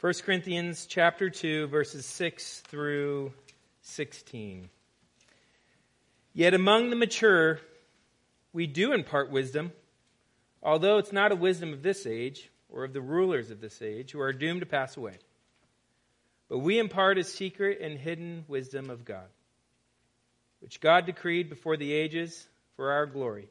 1 0.00 0.14
Corinthians 0.24 0.86
chapter 0.86 1.28
2 1.28 1.66
verses 1.66 2.06
6 2.06 2.60
through 2.60 3.34
16. 3.82 4.70
Yet 6.32 6.54
among 6.54 6.88
the 6.88 6.96
mature 6.96 7.60
we 8.54 8.66
do 8.66 8.94
impart 8.94 9.30
wisdom, 9.30 9.72
although 10.62 10.96
it's 10.96 11.12
not 11.12 11.32
a 11.32 11.36
wisdom 11.36 11.74
of 11.74 11.82
this 11.82 12.06
age 12.06 12.48
or 12.70 12.84
of 12.84 12.94
the 12.94 13.02
rulers 13.02 13.50
of 13.50 13.60
this 13.60 13.82
age 13.82 14.12
who 14.12 14.20
are 14.20 14.32
doomed 14.32 14.60
to 14.60 14.66
pass 14.66 14.96
away. 14.96 15.18
But 16.48 16.60
we 16.60 16.78
impart 16.78 17.18
a 17.18 17.24
secret 17.24 17.82
and 17.82 17.98
hidden 17.98 18.46
wisdom 18.48 18.88
of 18.88 19.04
God, 19.04 19.28
which 20.60 20.80
God 20.80 21.04
decreed 21.04 21.50
before 21.50 21.76
the 21.76 21.92
ages 21.92 22.48
for 22.74 22.92
our 22.92 23.04
glory. 23.04 23.50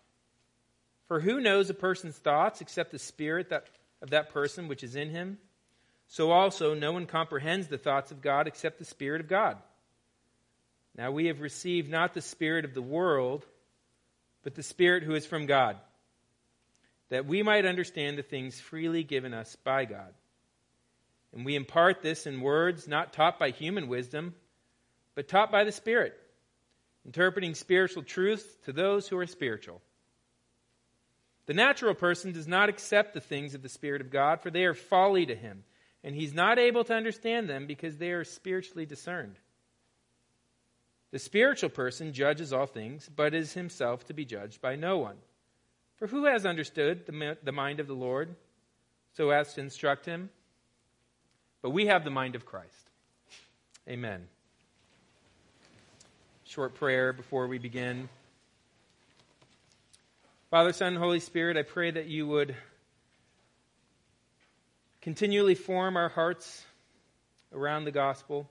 For 1.11 1.19
who 1.19 1.41
knows 1.41 1.69
a 1.69 1.73
person's 1.73 2.15
thoughts 2.15 2.61
except 2.61 2.91
the 2.91 2.97
spirit 2.97 3.49
that, 3.49 3.65
of 4.01 4.11
that 4.11 4.29
person 4.29 4.69
which 4.69 4.81
is 4.81 4.95
in 4.95 5.09
him? 5.09 5.39
So 6.07 6.31
also 6.31 6.73
no 6.73 6.93
one 6.93 7.05
comprehends 7.05 7.67
the 7.67 7.77
thoughts 7.77 8.11
of 8.11 8.21
God 8.21 8.47
except 8.47 8.79
the 8.79 8.85
Spirit 8.85 9.19
of 9.19 9.27
God. 9.27 9.57
Now 10.97 11.11
we 11.11 11.25
have 11.25 11.41
received 11.41 11.89
not 11.89 12.13
the 12.13 12.21
Spirit 12.21 12.63
of 12.63 12.73
the 12.73 12.81
world, 12.81 13.45
but 14.43 14.55
the 14.55 14.63
Spirit 14.63 15.03
who 15.03 15.13
is 15.13 15.25
from 15.25 15.47
God, 15.47 15.75
that 17.09 17.25
we 17.25 17.43
might 17.43 17.65
understand 17.65 18.17
the 18.17 18.23
things 18.23 18.57
freely 18.61 19.03
given 19.03 19.33
us 19.33 19.53
by 19.65 19.83
God. 19.83 20.13
And 21.33 21.43
we 21.43 21.55
impart 21.57 22.01
this 22.01 22.25
in 22.25 22.39
words 22.39 22.87
not 22.87 23.11
taught 23.11 23.37
by 23.37 23.49
human 23.49 23.89
wisdom, 23.89 24.33
but 25.15 25.27
taught 25.27 25.51
by 25.51 25.65
the 25.65 25.73
Spirit, 25.73 26.17
interpreting 27.03 27.53
spiritual 27.53 28.03
truths 28.03 28.45
to 28.63 28.71
those 28.71 29.09
who 29.09 29.17
are 29.17 29.27
spiritual. 29.27 29.81
The 31.51 31.55
natural 31.55 31.95
person 31.95 32.31
does 32.31 32.47
not 32.47 32.69
accept 32.69 33.13
the 33.13 33.19
things 33.19 33.53
of 33.53 33.61
the 33.61 33.67
Spirit 33.67 33.99
of 33.99 34.09
God, 34.09 34.39
for 34.39 34.49
they 34.49 34.63
are 34.63 34.73
folly 34.73 35.25
to 35.25 35.35
him, 35.35 35.65
and 36.01 36.15
he's 36.15 36.33
not 36.33 36.57
able 36.57 36.85
to 36.85 36.93
understand 36.93 37.49
them 37.49 37.67
because 37.67 37.97
they 37.97 38.11
are 38.11 38.23
spiritually 38.23 38.85
discerned. 38.85 39.35
The 41.11 41.19
spiritual 41.19 41.69
person 41.69 42.13
judges 42.13 42.53
all 42.53 42.67
things, 42.67 43.09
but 43.13 43.33
is 43.33 43.51
himself 43.51 44.05
to 44.05 44.13
be 44.13 44.23
judged 44.23 44.61
by 44.61 44.77
no 44.77 44.99
one. 44.99 45.17
For 45.97 46.07
who 46.07 46.23
has 46.23 46.45
understood 46.45 47.05
the, 47.05 47.37
the 47.43 47.51
mind 47.51 47.81
of 47.81 47.87
the 47.87 47.95
Lord 47.95 48.33
so 49.11 49.31
as 49.31 49.53
to 49.55 49.59
instruct 49.59 50.05
him? 50.05 50.29
But 51.61 51.71
we 51.71 51.87
have 51.87 52.05
the 52.05 52.11
mind 52.11 52.35
of 52.35 52.45
Christ. 52.45 52.89
Amen. 53.89 54.25
Short 56.45 56.75
prayer 56.75 57.11
before 57.11 57.47
we 57.47 57.57
begin. 57.57 58.07
Father, 60.51 60.73
Son, 60.73 60.97
Holy 60.97 61.21
Spirit, 61.21 61.55
I 61.55 61.61
pray 61.61 61.91
that 61.91 62.07
you 62.07 62.27
would 62.27 62.57
continually 64.99 65.55
form 65.55 65.95
our 65.95 66.09
hearts 66.09 66.65
around 67.53 67.85
the 67.85 67.91
gospel. 67.91 68.49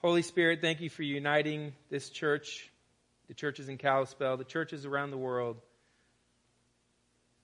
Holy 0.00 0.22
Spirit, 0.22 0.60
thank 0.60 0.80
you 0.80 0.88
for 0.88 1.02
uniting 1.02 1.72
this 1.90 2.08
church, 2.08 2.70
the 3.26 3.34
churches 3.34 3.68
in 3.68 3.78
Kalispell, 3.78 4.36
the 4.36 4.44
churches 4.44 4.86
around 4.86 5.10
the 5.10 5.18
world. 5.18 5.56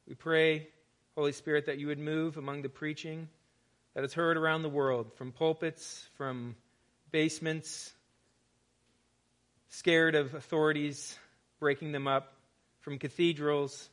We 0.06 0.14
pray, 0.14 0.68
Holy 1.16 1.32
Spirit, 1.32 1.66
that 1.66 1.78
you 1.78 1.88
would 1.88 1.98
move 1.98 2.36
among 2.36 2.62
the 2.62 2.68
preaching 2.68 3.28
that 3.94 4.04
is 4.04 4.14
heard 4.14 4.36
around 4.36 4.62
the 4.62 4.68
world, 4.68 5.12
from 5.14 5.32
pulpits, 5.32 6.06
from 6.16 6.54
basements, 7.10 7.92
scared 9.70 10.14
of 10.14 10.32
authorities 10.34 11.18
breaking 11.58 11.90
them 11.90 12.06
up, 12.06 12.33
from 12.84 12.98
cathedrals, 12.98 13.88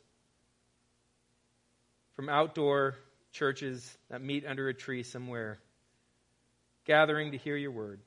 from 2.13 2.28
outdoor 2.28 2.96
churches 3.31 3.97
that 4.09 4.22
meet 4.22 4.46
under 4.46 4.68
a 4.68 4.74
tree 4.74 5.02
somewhere, 5.02 5.59
gathering 6.84 7.31
to 7.31 7.38
hear 7.38 7.56
your 7.56 7.72
word. 7.72 8.01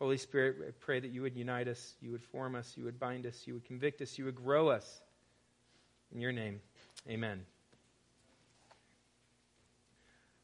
Holy 0.00 0.16
Spirit, 0.16 0.56
I 0.66 0.72
pray 0.80 0.98
that 0.98 1.12
you 1.12 1.22
would 1.22 1.36
unite 1.36 1.68
us, 1.68 1.94
you 2.00 2.10
would 2.10 2.24
form 2.24 2.56
us, 2.56 2.74
you 2.76 2.82
would 2.84 2.98
bind 2.98 3.26
us, 3.26 3.44
you 3.46 3.54
would 3.54 3.64
convict 3.64 4.02
us, 4.02 4.18
you 4.18 4.24
would 4.24 4.34
grow 4.34 4.68
us. 4.68 5.00
In 6.12 6.20
your 6.20 6.32
name, 6.32 6.60
amen. 7.08 7.42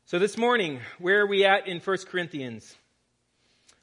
So 0.04 0.20
this 0.20 0.38
morning, 0.38 0.78
where 0.98 1.20
are 1.20 1.26
we 1.26 1.44
at 1.44 1.66
in 1.66 1.80
1 1.80 1.98
Corinthians? 2.08 2.76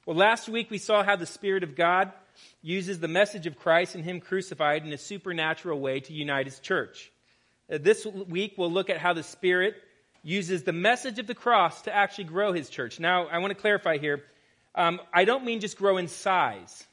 Well, 0.05 0.15
last 0.15 0.47
week 0.47 0.71
we 0.71 0.77
saw 0.77 1.03
how 1.03 1.17
the 1.17 1.25
Spirit 1.25 1.63
of 1.63 1.75
God 1.75 2.13
uses 2.61 2.99
the 2.99 3.07
message 3.07 3.45
of 3.47 3.57
Christ 3.57 3.95
and 3.95 4.03
Him 4.03 4.19
crucified 4.19 4.85
in 4.85 4.93
a 4.93 4.97
supernatural 4.97 5.79
way 5.79 5.99
to 6.01 6.13
unite 6.13 6.45
His 6.45 6.59
church. 6.59 7.11
Uh, 7.71 7.77
this 7.79 8.05
week, 8.05 8.53
we'll 8.57 8.71
look 8.71 8.89
at 8.89 8.97
how 8.97 9.13
the 9.13 9.23
Spirit 9.23 9.75
uses 10.23 10.63
the 10.63 10.73
message 10.73 11.19
of 11.19 11.27
the 11.27 11.35
cross 11.35 11.83
to 11.83 11.95
actually 11.95 12.25
grow 12.25 12.51
His 12.51 12.69
church. 12.69 12.99
Now, 12.99 13.27
I 13.27 13.37
want 13.39 13.51
to 13.51 13.59
clarify 13.59 13.97
here. 13.97 14.23
Um, 14.75 14.99
I 15.13 15.25
don't 15.25 15.45
mean 15.45 15.59
just 15.59 15.77
grow 15.77 15.97
in 15.97 16.07
size. 16.07 16.85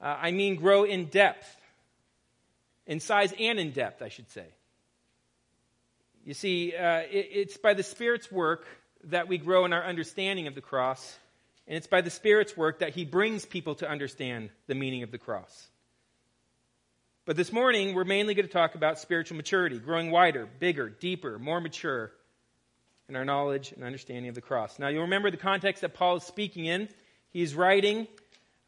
Uh, 0.00 0.16
I 0.20 0.30
mean 0.30 0.56
grow 0.56 0.84
in 0.84 1.06
depth. 1.06 1.46
In 2.86 3.00
size 3.00 3.32
and 3.38 3.58
in 3.58 3.72
depth, 3.72 4.02
I 4.02 4.08
should 4.08 4.30
say. 4.30 4.46
You 6.24 6.34
see, 6.34 6.74
uh, 6.74 6.98
it, 7.10 7.28
it's 7.32 7.56
by 7.56 7.74
the 7.74 7.82
Spirit's 7.82 8.30
work 8.30 8.66
that 9.04 9.28
we 9.28 9.38
grow 9.38 9.64
in 9.64 9.72
our 9.72 9.84
understanding 9.84 10.46
of 10.46 10.54
the 10.54 10.60
cross 10.60 11.16
and 11.66 11.76
it's 11.76 11.86
by 11.86 12.00
the 12.00 12.10
Spirit's 12.10 12.56
work 12.56 12.80
that 12.80 12.94
He 12.94 13.04
brings 13.04 13.44
people 13.44 13.74
to 13.76 13.88
understand 13.88 14.50
the 14.66 14.74
meaning 14.74 15.02
of 15.02 15.10
the 15.10 15.18
cross. 15.18 15.68
But 17.24 17.36
this 17.36 17.52
morning, 17.52 17.94
we're 17.94 18.04
mainly 18.04 18.34
going 18.34 18.46
to 18.46 18.52
talk 18.52 18.76
about 18.76 19.00
spiritual 19.00 19.36
maturity, 19.36 19.80
growing 19.80 20.12
wider, 20.12 20.46
bigger, 20.60 20.88
deeper, 20.88 21.40
more 21.40 21.60
mature 21.60 22.12
in 23.08 23.16
our 23.16 23.24
knowledge 23.24 23.72
and 23.72 23.82
understanding 23.82 24.28
of 24.28 24.36
the 24.36 24.40
cross. 24.40 24.78
Now, 24.78 24.88
you'll 24.88 25.02
remember 25.02 25.30
the 25.32 25.36
context 25.36 25.80
that 25.80 25.94
Paul 25.94 26.16
is 26.16 26.22
speaking 26.22 26.66
in. 26.66 26.88
He's 27.30 27.54
writing 27.54 28.06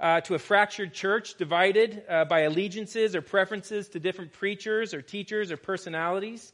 uh, 0.01 0.23
to 0.23 0.35
a 0.35 0.39
fractured 0.41 0.93
church 0.93 1.37
divided 1.37 2.03
uh, 2.09 2.25
by 2.25 2.41
allegiances 2.41 3.15
or 3.15 3.23
preferences 3.23 3.91
to 3.91 4.01
different 4.01 4.33
preachers 4.33 4.93
or 4.93 5.03
teachers 5.03 5.53
or 5.53 5.57
personalities. 5.57 6.53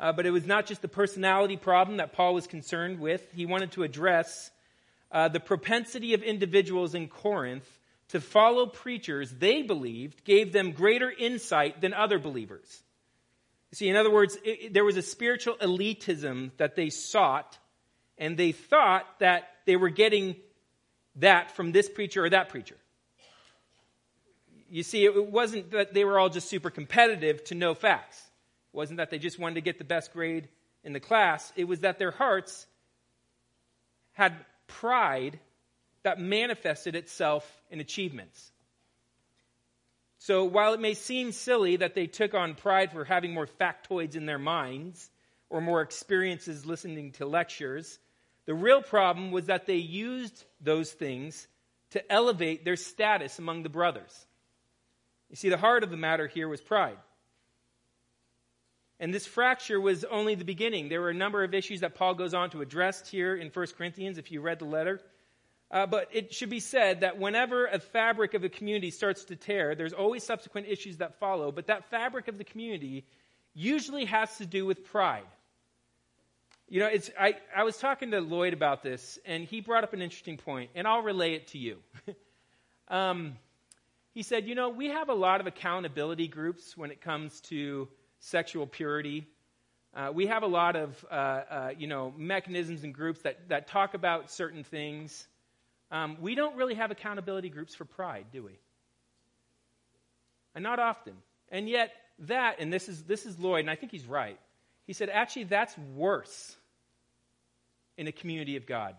Uh, 0.00 0.12
but 0.12 0.24
it 0.24 0.30
was 0.30 0.46
not 0.46 0.64
just 0.64 0.80
the 0.80 0.88
personality 0.88 1.58
problem 1.58 1.98
that 1.98 2.14
Paul 2.14 2.32
was 2.32 2.46
concerned 2.46 2.98
with. 2.98 3.26
He 3.34 3.44
wanted 3.44 3.72
to 3.72 3.82
address 3.82 4.50
uh, 5.12 5.28
the 5.28 5.40
propensity 5.40 6.14
of 6.14 6.22
individuals 6.22 6.94
in 6.94 7.06
Corinth 7.06 7.68
to 8.08 8.20
follow 8.20 8.66
preachers 8.66 9.30
they 9.30 9.62
believed 9.62 10.24
gave 10.24 10.52
them 10.52 10.72
greater 10.72 11.10
insight 11.10 11.80
than 11.80 11.94
other 11.94 12.18
believers. 12.18 12.82
See, 13.72 13.88
in 13.88 13.96
other 13.96 14.10
words, 14.10 14.36
it, 14.44 14.74
there 14.74 14.84
was 14.84 14.96
a 14.96 15.02
spiritual 15.02 15.56
elitism 15.56 16.50
that 16.58 16.76
they 16.76 16.90
sought, 16.90 17.58
and 18.18 18.36
they 18.36 18.52
thought 18.52 19.06
that 19.20 19.48
they 19.64 19.76
were 19.76 19.88
getting 19.88 20.36
that 21.16 21.52
from 21.52 21.72
this 21.72 21.88
preacher 21.88 22.24
or 22.24 22.30
that 22.30 22.48
preacher. 22.48 22.76
You 24.70 24.82
see, 24.82 25.04
it 25.04 25.30
wasn't 25.30 25.70
that 25.72 25.92
they 25.92 26.04
were 26.04 26.18
all 26.18 26.30
just 26.30 26.48
super 26.48 26.70
competitive 26.70 27.44
to 27.44 27.54
know 27.54 27.74
facts. 27.74 28.18
It 28.72 28.76
wasn't 28.76 28.96
that 28.98 29.10
they 29.10 29.18
just 29.18 29.38
wanted 29.38 29.56
to 29.56 29.60
get 29.60 29.76
the 29.78 29.84
best 29.84 30.12
grade 30.12 30.48
in 30.84 30.94
the 30.94 31.00
class. 31.00 31.52
It 31.56 31.64
was 31.64 31.80
that 31.80 31.98
their 31.98 32.10
hearts 32.10 32.66
had 34.12 34.34
pride 34.80 35.38
that 36.02 36.18
manifested 36.18 36.96
itself 36.96 37.44
in 37.70 37.80
achievements. 37.80 38.50
So 40.18 40.44
while 40.44 40.72
it 40.72 40.80
may 40.80 40.94
seem 40.94 41.32
silly 41.32 41.76
that 41.76 41.94
they 41.94 42.06
took 42.06 42.34
on 42.34 42.54
pride 42.54 42.92
for 42.92 43.04
having 43.04 43.34
more 43.34 43.46
factoids 43.46 44.14
in 44.14 44.26
their 44.26 44.38
minds 44.38 45.10
or 45.50 45.60
more 45.60 45.82
experiences 45.82 46.64
listening 46.64 47.12
to 47.12 47.26
lectures, 47.26 47.98
the 48.46 48.54
real 48.54 48.82
problem 48.82 49.30
was 49.30 49.46
that 49.46 49.66
they 49.66 49.76
used 49.76 50.44
those 50.60 50.92
things 50.92 51.46
to 51.90 52.12
elevate 52.12 52.64
their 52.64 52.76
status 52.76 53.38
among 53.38 53.62
the 53.62 53.68
brothers. 53.68 54.26
You 55.28 55.36
see, 55.36 55.48
the 55.48 55.56
heart 55.56 55.82
of 55.82 55.90
the 55.90 55.96
matter 55.96 56.26
here 56.26 56.48
was 56.48 56.60
pride. 56.60 56.98
And 59.02 59.12
this 59.12 59.26
fracture 59.26 59.80
was 59.80 60.04
only 60.04 60.36
the 60.36 60.44
beginning. 60.44 60.88
There 60.88 61.00
were 61.00 61.10
a 61.10 61.14
number 61.14 61.42
of 61.42 61.54
issues 61.54 61.80
that 61.80 61.96
Paul 61.96 62.14
goes 62.14 62.34
on 62.34 62.50
to 62.50 62.60
address 62.60 63.08
here 63.08 63.34
in 63.34 63.48
1 63.48 63.66
Corinthians, 63.76 64.16
if 64.16 64.30
you 64.30 64.40
read 64.40 64.60
the 64.60 64.64
letter. 64.64 65.00
Uh, 65.72 65.86
but 65.86 66.08
it 66.12 66.32
should 66.32 66.50
be 66.50 66.60
said 66.60 67.00
that 67.00 67.18
whenever 67.18 67.66
a 67.66 67.80
fabric 67.80 68.34
of 68.34 68.44
a 68.44 68.48
community 68.48 68.92
starts 68.92 69.24
to 69.24 69.34
tear, 69.34 69.74
there's 69.74 69.92
always 69.92 70.22
subsequent 70.22 70.68
issues 70.68 70.98
that 70.98 71.18
follow. 71.18 71.50
But 71.50 71.66
that 71.66 71.90
fabric 71.90 72.28
of 72.28 72.38
the 72.38 72.44
community 72.44 73.04
usually 73.54 74.04
has 74.04 74.38
to 74.38 74.46
do 74.46 74.64
with 74.64 74.84
pride. 74.84 75.26
You 76.68 76.78
know, 76.78 76.86
it's, 76.86 77.10
I, 77.18 77.34
I 77.56 77.64
was 77.64 77.78
talking 77.78 78.12
to 78.12 78.20
Lloyd 78.20 78.52
about 78.52 78.84
this, 78.84 79.18
and 79.26 79.42
he 79.42 79.60
brought 79.60 79.82
up 79.82 79.94
an 79.94 80.00
interesting 80.00 80.36
point, 80.36 80.70
and 80.76 80.86
I'll 80.86 81.02
relay 81.02 81.34
it 81.34 81.48
to 81.48 81.58
you. 81.58 81.78
um, 82.86 83.36
he 84.14 84.22
said, 84.22 84.46
You 84.46 84.54
know, 84.54 84.68
we 84.68 84.90
have 84.90 85.08
a 85.08 85.14
lot 85.14 85.40
of 85.40 85.48
accountability 85.48 86.28
groups 86.28 86.76
when 86.76 86.92
it 86.92 87.00
comes 87.00 87.40
to 87.40 87.88
sexual 88.22 88.66
purity. 88.66 89.26
Uh, 89.94 90.10
we 90.14 90.28
have 90.28 90.42
a 90.42 90.46
lot 90.46 90.76
of, 90.76 91.04
uh, 91.10 91.14
uh, 91.14 91.70
you 91.76 91.86
know, 91.86 92.14
mechanisms 92.16 92.84
and 92.84 92.94
groups 92.94 93.20
that, 93.22 93.48
that 93.48 93.66
talk 93.66 93.94
about 93.94 94.30
certain 94.30 94.64
things. 94.64 95.26
Um, 95.90 96.16
we 96.20 96.34
don't 96.34 96.56
really 96.56 96.74
have 96.74 96.90
accountability 96.90 97.50
groups 97.50 97.74
for 97.74 97.84
pride, 97.84 98.26
do 98.32 98.44
we? 98.44 98.52
And 100.54 100.62
not 100.62 100.78
often. 100.78 101.14
And 101.50 101.68
yet, 101.68 101.92
that, 102.20 102.56
and 102.60 102.72
this 102.72 102.88
is, 102.88 103.02
this 103.02 103.26
is 103.26 103.38
Lloyd, 103.38 103.60
and 103.60 103.70
I 103.70 103.74
think 103.74 103.92
he's 103.92 104.06
right. 104.06 104.38
He 104.86 104.92
said, 104.92 105.10
actually, 105.10 105.44
that's 105.44 105.76
worse 105.94 106.56
in 107.98 108.06
a 108.06 108.12
community 108.12 108.56
of 108.56 108.66
God. 108.66 108.96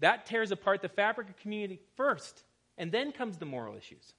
That 0.00 0.26
tears 0.26 0.50
apart 0.50 0.82
the 0.82 0.88
fabric 0.88 1.28
of 1.28 1.36
community 1.36 1.78
first, 1.96 2.42
and 2.78 2.90
then 2.90 3.12
comes 3.12 3.36
the 3.36 3.46
moral 3.46 3.76
issues. 3.76 4.12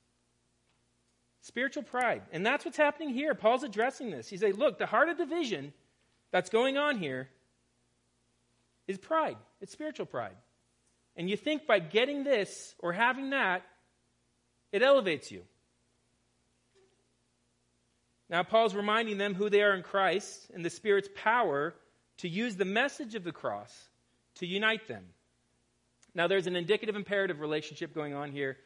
Spiritual 1.46 1.84
pride. 1.84 2.24
And 2.32 2.44
that's 2.44 2.66
what's 2.66 2.76
happening 2.76 3.10
here. 3.10 3.36
Paul's 3.36 3.64
addressing 3.64 4.10
this. 4.10 4.28
He's 4.28 4.40
saying, 4.40 4.56
look, 4.56 4.80
the 4.80 4.88
heart 4.88 5.10
of 5.10 5.20
the 5.20 5.26
division 5.26 5.74
that's 6.32 6.50
going 6.50 6.76
on 6.76 6.98
here 6.98 7.30
is 8.88 8.98
pride. 8.98 9.38
It's 9.62 9.72
spiritual 9.72 10.08
pride. 10.08 10.36
And 11.16 11.30
you 11.30 11.38
think 11.38 11.68
by 11.68 11.78
getting 11.78 12.24
this 12.24 12.74
or 12.80 12.94
having 12.94 13.30
that, 13.30 13.62
it 14.72 14.82
elevates 14.82 15.32
you. 15.32 15.44
Now, 18.28 18.42
Paul's 18.42 18.74
reminding 18.74 19.20
them 19.20 19.36
who 19.36 19.48
they 19.48 19.62
are 19.62 19.76
in 19.76 19.84
Christ 19.84 20.50
and 20.52 20.66
the 20.66 20.72
Spirit's 20.72 21.10
power 21.14 21.76
to 22.18 22.28
use 22.28 22.56
the 22.56 22.66
message 22.66 23.14
of 23.14 23.24
the 23.24 23.32
cross 23.32 23.72
to 24.38 24.48
unite 24.48 24.88
them. 24.88 25.04
Now, 26.16 26.26
there's 26.26 26.48
an 26.48 26.56
indicative 26.56 26.96
imperative 26.96 27.40
relationship 27.40 27.94
going 27.94 28.16
on 28.16 28.32
here 28.32 28.58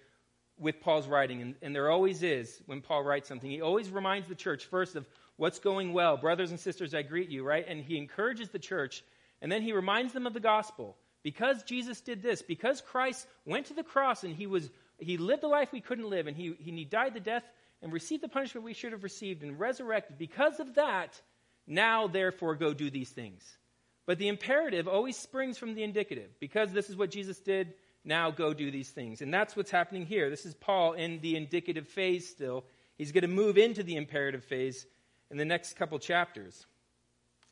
with 0.59 0.81
Paul's 0.81 1.07
writing, 1.07 1.41
and, 1.41 1.55
and, 1.61 1.75
there 1.75 1.89
always 1.89 2.21
is 2.21 2.61
when 2.65 2.81
Paul 2.81 3.03
writes 3.03 3.27
something. 3.27 3.49
He 3.49 3.61
always 3.61 3.89
reminds 3.89 4.27
the 4.27 4.35
church 4.35 4.65
first 4.65 4.95
of 4.95 5.07
what's 5.37 5.59
going 5.59 5.93
well. 5.93 6.17
Brothers 6.17 6.51
and 6.51 6.59
sisters, 6.59 6.93
I 6.93 7.01
greet 7.01 7.29
you, 7.29 7.43
right? 7.43 7.65
And 7.67 7.81
he 7.81 7.97
encourages 7.97 8.49
the 8.49 8.59
church, 8.59 9.03
and 9.41 9.51
then 9.51 9.61
he 9.61 9.73
reminds 9.73 10.13
them 10.13 10.27
of 10.27 10.33
the 10.33 10.39
gospel. 10.39 10.97
Because 11.23 11.63
Jesus 11.63 12.01
did 12.01 12.21
this, 12.21 12.41
because 12.41 12.81
Christ 12.81 13.27
went 13.45 13.67
to 13.67 13.73
the 13.73 13.83
cross 13.83 14.23
and 14.23 14.33
he 14.33 14.47
was 14.47 14.69
he 14.99 15.17
lived 15.17 15.43
the 15.43 15.47
life 15.47 15.71
we 15.71 15.81
couldn't 15.81 16.09
live, 16.09 16.27
and 16.27 16.35
he, 16.35 16.53
he 16.59 16.85
died 16.85 17.13
the 17.13 17.19
death 17.19 17.43
and 17.81 17.93
received 17.93 18.23
the 18.23 18.27
punishment 18.27 18.65
we 18.65 18.73
should 18.73 18.91
have 18.91 19.03
received 19.03 19.43
and 19.43 19.59
resurrected. 19.59 20.17
Because 20.17 20.59
of 20.59 20.75
that, 20.75 21.19
now, 21.65 22.07
therefore, 22.07 22.55
go 22.55 22.73
do 22.73 22.89
these 22.89 23.09
things. 23.09 23.57
But 24.05 24.17
the 24.17 24.27
imperative 24.27 24.87
always 24.87 25.17
springs 25.17 25.57
from 25.57 25.75
the 25.75 25.83
indicative. 25.83 26.31
Because 26.39 26.71
this 26.71 26.89
is 26.89 26.97
what 26.97 27.11
Jesus 27.11 27.39
did, 27.39 27.73
now 28.09 28.31
go 28.31 28.53
do 28.53 28.71
these 28.71 28.89
things. 28.89 29.21
And 29.21 29.33
that's 29.33 29.55
what's 29.55 29.71
happening 29.71 30.05
here. 30.05 30.29
This 30.29 30.45
is 30.45 30.53
Paul 30.55 30.93
in 30.93 31.21
the 31.21 31.37
indicative 31.37 31.87
phase 31.87 32.27
still. 32.27 32.65
He's 32.97 33.13
going 33.13 33.21
to 33.21 33.29
move 33.29 33.57
into 33.57 33.83
the 33.83 33.95
imperative 33.95 34.43
phase 34.43 34.85
in 35.31 35.37
the 35.37 35.45
next 35.45 35.77
couple 35.77 35.97
chapters. 35.99 36.65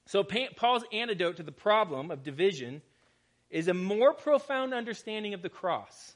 So, 0.08 0.24
Paul's 0.24 0.84
antidote 0.92 1.38
to 1.38 1.44
the 1.44 1.52
problem 1.52 2.12
of 2.12 2.24
division 2.24 2.82
is 3.50 3.68
a 3.68 3.74
more 3.74 4.14
profound 4.14 4.74
understanding 4.74 5.34
of 5.34 5.42
the 5.42 5.50
cross. 5.50 6.16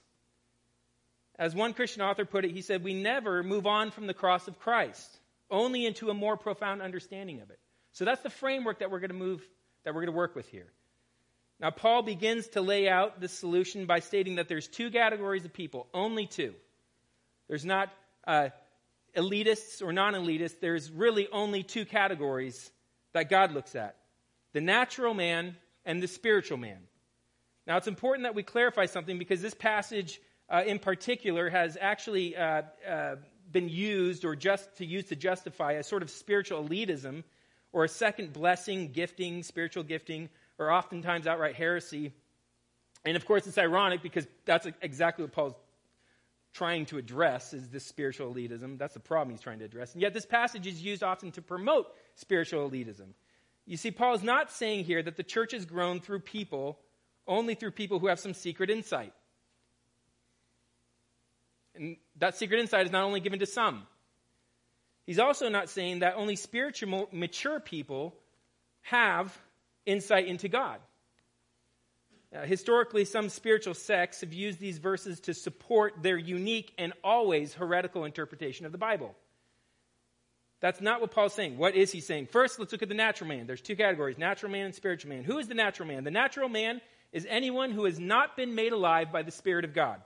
As 1.37 1.55
one 1.55 1.73
Christian 1.73 2.01
author 2.01 2.25
put 2.25 2.45
it, 2.45 2.51
he 2.51 2.61
said, 2.61 2.83
We 2.83 2.93
never 2.93 3.43
move 3.43 3.65
on 3.65 3.91
from 3.91 4.07
the 4.07 4.13
cross 4.13 4.47
of 4.47 4.59
Christ, 4.59 5.19
only 5.49 5.85
into 5.85 6.09
a 6.09 6.13
more 6.13 6.37
profound 6.37 6.81
understanding 6.81 7.41
of 7.41 7.49
it. 7.49 7.59
So 7.93 8.05
that's 8.05 8.21
the 8.21 8.29
framework 8.29 8.79
that 8.79 8.91
we're 8.91 8.99
going 8.99 9.11
to 9.11 9.15
move, 9.15 9.41
that 9.83 9.93
we're 9.93 10.01
going 10.01 10.13
to 10.13 10.17
work 10.17 10.35
with 10.35 10.47
here. 10.47 10.71
Now, 11.61 11.69
Paul 11.69 12.01
begins 12.01 12.47
to 12.49 12.61
lay 12.61 12.89
out 12.89 13.21
the 13.21 13.27
solution 13.27 13.85
by 13.85 13.99
stating 13.99 14.35
that 14.35 14.47
there's 14.47 14.67
two 14.67 14.89
categories 14.89 15.45
of 15.45 15.53
people, 15.53 15.87
only 15.93 16.25
two. 16.25 16.55
There's 17.47 17.65
not 17.65 17.93
uh, 18.25 18.49
elitists 19.15 19.83
or 19.83 19.93
non 19.93 20.15
elitists, 20.15 20.59
there's 20.59 20.89
really 20.89 21.27
only 21.31 21.61
two 21.61 21.85
categories 21.85 22.71
that 23.13 23.29
God 23.29 23.51
looks 23.51 23.75
at 23.75 23.95
the 24.53 24.61
natural 24.61 25.13
man 25.13 25.55
and 25.85 26.01
the 26.01 26.07
spiritual 26.07 26.57
man. 26.57 26.79
Now, 27.67 27.77
it's 27.77 27.87
important 27.87 28.23
that 28.23 28.35
we 28.35 28.41
clarify 28.41 28.87
something 28.87 29.19
because 29.19 29.41
this 29.41 29.53
passage 29.53 30.19
uh, 30.49 30.63
in 30.65 30.79
particular 30.79 31.49
has 31.49 31.77
actually 31.79 32.35
uh, 32.35 32.63
uh 32.89 33.15
been 33.51 33.69
used 33.69 34.25
or 34.25 34.35
just 34.35 34.77
to 34.77 34.85
use 34.85 35.05
to 35.05 35.15
justify 35.15 35.73
a 35.73 35.83
sort 35.83 36.01
of 36.01 36.09
spiritual 36.09 36.63
elitism 36.63 37.23
or 37.71 37.83
a 37.83 37.89
second 37.89 38.33
blessing, 38.33 38.91
gifting, 38.91 39.43
spiritual 39.43 39.83
gifting, 39.83 40.29
or 40.61 40.71
oftentimes 40.71 41.27
outright 41.27 41.55
heresy. 41.55 42.13
And 43.03 43.17
of 43.17 43.25
course, 43.25 43.47
it's 43.47 43.57
ironic 43.57 44.01
because 44.01 44.27
that's 44.45 44.67
exactly 44.81 45.25
what 45.25 45.33
Paul's 45.33 45.55
trying 46.53 46.85
to 46.85 46.97
address 46.97 47.53
is 47.53 47.69
this 47.69 47.85
spiritual 47.85 48.33
elitism. 48.33 48.77
That's 48.77 48.93
the 48.93 48.99
problem 48.99 49.35
he's 49.35 49.41
trying 49.41 49.59
to 49.59 49.65
address. 49.65 49.93
And 49.93 50.01
yet 50.01 50.13
this 50.13 50.25
passage 50.25 50.67
is 50.67 50.83
used 50.83 51.01
often 51.01 51.31
to 51.31 51.41
promote 51.41 51.87
spiritual 52.15 52.69
elitism. 52.69 53.07
You 53.65 53.77
see, 53.77 53.91
Paul 53.91 54.15
is 54.15 54.23
not 54.23 54.51
saying 54.51 54.85
here 54.85 55.01
that 55.01 55.15
the 55.15 55.23
church 55.23 55.53
has 55.53 55.65
grown 55.65 55.99
through 55.99 56.19
people, 56.19 56.77
only 57.27 57.55
through 57.55 57.71
people 57.71 57.99
who 57.99 58.07
have 58.07 58.19
some 58.19 58.33
secret 58.33 58.69
insight. 58.69 59.13
And 61.73 61.95
that 62.17 62.35
secret 62.35 62.59
insight 62.59 62.85
is 62.85 62.91
not 62.91 63.03
only 63.03 63.21
given 63.21 63.39
to 63.39 63.45
some. 63.45 63.83
He's 65.05 65.19
also 65.19 65.49
not 65.49 65.69
saying 65.69 65.99
that 65.99 66.15
only 66.17 66.35
spiritual 66.35 67.07
mature 67.11 67.59
people 67.59 68.13
have 68.81 69.35
insight 69.85 70.27
into 70.27 70.47
God. 70.47 70.79
Uh, 72.33 72.45
historically, 72.45 73.03
some 73.03 73.27
spiritual 73.27 73.73
sects 73.73 74.21
have 74.21 74.31
used 74.31 74.59
these 74.59 74.77
verses 74.77 75.19
to 75.19 75.33
support 75.33 76.01
their 76.01 76.17
unique 76.17 76.73
and 76.77 76.93
always 77.03 77.53
heretical 77.53 78.05
interpretation 78.05 78.65
of 78.65 78.71
the 78.71 78.77
Bible. 78.77 79.13
That's 80.61 80.79
not 80.79 81.01
what 81.01 81.11
Paul's 81.11 81.33
saying. 81.33 81.57
What 81.57 81.75
is 81.75 81.91
he 81.91 81.99
saying? 81.99 82.27
First, 82.27 82.59
let's 82.59 82.71
look 82.71 82.83
at 82.83 82.89
the 82.89 82.95
natural 82.95 83.27
man. 83.27 83.47
There's 83.47 83.61
two 83.61 83.75
categories 83.75 84.17
natural 84.17 84.51
man 84.51 84.67
and 84.67 84.75
spiritual 84.75 85.09
man. 85.09 85.23
Who 85.23 85.39
is 85.39 85.47
the 85.47 85.55
natural 85.55 85.87
man? 85.87 86.03
The 86.03 86.11
natural 86.11 86.47
man 86.47 86.79
is 87.11 87.27
anyone 87.29 87.71
who 87.71 87.85
has 87.85 87.99
not 87.99 88.37
been 88.37 88.55
made 88.55 88.71
alive 88.71 89.11
by 89.11 89.23
the 89.23 89.31
Spirit 89.31 89.65
of 89.65 89.73
God. 89.73 90.01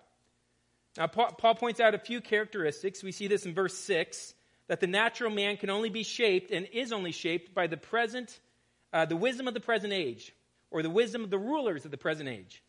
Now, 0.98 1.08
Paul 1.08 1.56
points 1.56 1.82
out 1.82 1.94
a 1.94 2.00
few 2.00 2.22
characteristics. 2.22 3.04
We 3.04 3.12
see 3.12 3.28
this 3.28 3.46
in 3.46 3.54
verse 3.54 3.78
6 3.78 4.34
that 4.68 4.80
the 4.80 4.88
natural 4.88 5.30
man 5.30 5.58
can 5.58 5.70
only 5.70 5.90
be 5.90 6.04
shaped 6.04 6.52
and 6.52 6.68
is 6.72 6.92
only 6.92 7.12
shaped 7.12 7.54
by 7.54 7.68
the 7.68 7.78
present, 7.78 8.40
uh, 8.96 9.04
the 9.04 9.16
wisdom 9.18 9.46
of 9.46 9.54
the 9.54 9.60
present 9.60 9.92
age, 9.92 10.34
or 10.72 10.82
the 10.82 10.90
wisdom 10.90 11.26
of 11.26 11.30
the 11.30 11.38
rulers 11.38 11.84
of 11.84 11.92
the 11.92 11.98
present 11.98 12.30
age. 12.30 12.64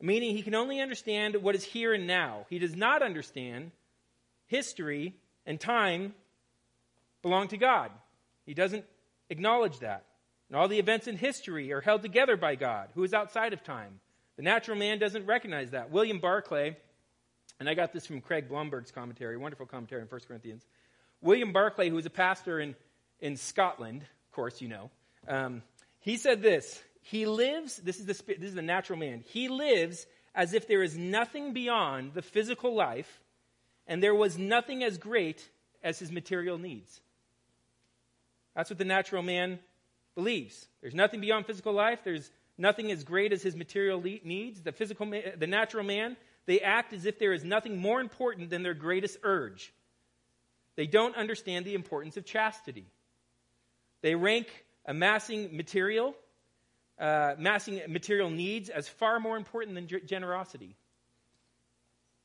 Meaning 0.00 0.36
he 0.36 0.42
can 0.42 0.56
only 0.56 0.80
understand 0.80 1.36
what 1.36 1.54
is 1.54 1.62
here 1.62 1.94
and 1.94 2.08
now. 2.08 2.44
He 2.50 2.58
does 2.58 2.74
not 2.74 3.02
understand 3.02 3.70
history 4.46 5.14
and 5.46 5.60
time 5.60 6.12
belong 7.22 7.46
to 7.48 7.56
God. 7.56 7.92
He 8.44 8.52
doesn't 8.52 8.84
acknowledge 9.30 9.78
that. 9.78 10.04
And 10.48 10.58
all 10.58 10.66
the 10.66 10.80
events 10.80 11.06
in 11.06 11.16
history 11.16 11.72
are 11.72 11.80
held 11.80 12.02
together 12.02 12.36
by 12.36 12.56
God, 12.56 12.88
who 12.96 13.04
is 13.04 13.14
outside 13.14 13.52
of 13.52 13.62
time. 13.62 14.00
The 14.36 14.42
natural 14.42 14.76
man 14.76 14.98
doesn't 14.98 15.24
recognize 15.24 15.70
that. 15.70 15.92
William 15.92 16.18
Barclay, 16.18 16.76
and 17.60 17.68
I 17.68 17.74
got 17.74 17.92
this 17.92 18.06
from 18.06 18.20
Craig 18.20 18.48
Blomberg's 18.48 18.90
commentary, 18.90 19.36
wonderful 19.36 19.66
commentary 19.66 20.02
in 20.02 20.08
1 20.08 20.20
Corinthians. 20.26 20.66
William 21.20 21.52
Barclay, 21.52 21.90
who 21.90 21.94
was 21.94 22.06
a 22.06 22.10
pastor 22.10 22.58
in, 22.58 22.74
in 23.20 23.36
Scotland, 23.36 24.02
of 24.02 24.32
course, 24.32 24.60
you 24.60 24.66
know, 24.66 24.90
um, 25.28 25.62
he 26.00 26.16
said 26.16 26.42
this 26.42 26.82
He 27.02 27.26
lives, 27.26 27.76
this 27.76 27.98
is, 27.98 28.06
the, 28.06 28.34
this 28.38 28.48
is 28.48 28.54
the 28.54 28.62
natural 28.62 28.98
man, 28.98 29.24
he 29.26 29.48
lives 29.48 30.06
as 30.34 30.52
if 30.52 30.66
there 30.66 30.82
is 30.82 30.96
nothing 30.96 31.52
beyond 31.52 32.14
the 32.14 32.22
physical 32.22 32.74
life, 32.74 33.20
and 33.86 34.02
there 34.02 34.14
was 34.14 34.36
nothing 34.36 34.82
as 34.82 34.98
great 34.98 35.48
as 35.82 35.98
his 35.98 36.10
material 36.10 36.58
needs. 36.58 37.00
That's 38.56 38.70
what 38.70 38.78
the 38.78 38.84
natural 38.84 39.22
man 39.22 39.58
believes. 40.14 40.66
There's 40.80 40.94
nothing 40.94 41.20
beyond 41.20 41.46
physical 41.46 41.72
life. 41.72 42.00
There's 42.04 42.30
nothing 42.56 42.90
as 42.90 43.04
great 43.04 43.32
as 43.32 43.42
his 43.42 43.56
material 43.56 44.00
needs. 44.00 44.60
The 44.60 44.72
physical, 44.72 45.06
the 45.06 45.46
natural 45.46 45.84
man, 45.84 46.16
they 46.46 46.60
act 46.60 46.92
as 46.92 47.04
if 47.04 47.18
there 47.18 47.32
is 47.32 47.44
nothing 47.44 47.78
more 47.78 48.00
important 48.00 48.50
than 48.50 48.62
their 48.62 48.74
greatest 48.74 49.18
urge. 49.22 49.72
They 50.76 50.86
don't 50.86 51.16
understand 51.16 51.64
the 51.64 51.74
importance 51.74 52.16
of 52.16 52.24
chastity. 52.24 52.86
They 54.02 54.14
rank 54.14 54.63
amassing 54.86 55.56
material, 55.56 56.14
uh, 56.98 57.34
amassing 57.38 57.80
material 57.88 58.30
needs 58.30 58.68
as 58.68 58.88
far 58.88 59.20
more 59.20 59.36
important 59.36 59.74
than 59.74 59.88
generosity. 60.06 60.76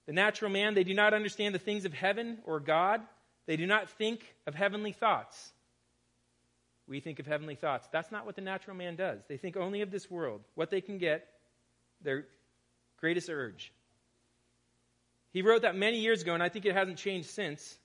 The 0.06 0.14
natural 0.14 0.52
man, 0.52 0.74
they 0.74 0.84
do 0.84 0.94
not 0.94 1.14
understand 1.14 1.54
the 1.54 1.60
things 1.60 1.86
of 1.86 1.94
heaven 1.94 2.40
or 2.46 2.60
God. 2.60 3.02
They 3.46 3.58
do 3.58 3.68
not 3.68 3.90
think 3.90 4.22
of 4.48 4.56
heavenly 4.56 4.92
thoughts. 4.92 5.54
We 6.88 7.00
think 7.00 7.20
of 7.20 7.28
heavenly 7.28 7.56
thoughts. 7.56 7.88
That's 7.92 8.12
not 8.12 8.26
what 8.26 8.36
the 8.36 8.42
natural 8.42 8.76
man 8.76 8.96
does. 8.96 9.20
They 9.28 9.38
think 9.38 9.56
only 9.56 9.82
of 9.82 9.92
this 9.92 10.10
world, 10.10 10.42
what 10.56 10.72
they 10.72 10.82
can 10.82 10.98
get, 10.98 11.28
their 12.02 12.26
greatest 12.98 13.30
urge. 13.30 13.72
He 15.32 15.44
wrote 15.44 15.62
that 15.62 15.76
many 15.76 16.00
years 16.00 16.24
ago, 16.24 16.34
and 16.34 16.42
I 16.42 16.50
think 16.50 16.66
it 16.66 16.74
hasn't 16.74 16.98
changed 16.98 17.30
since. 17.30 17.78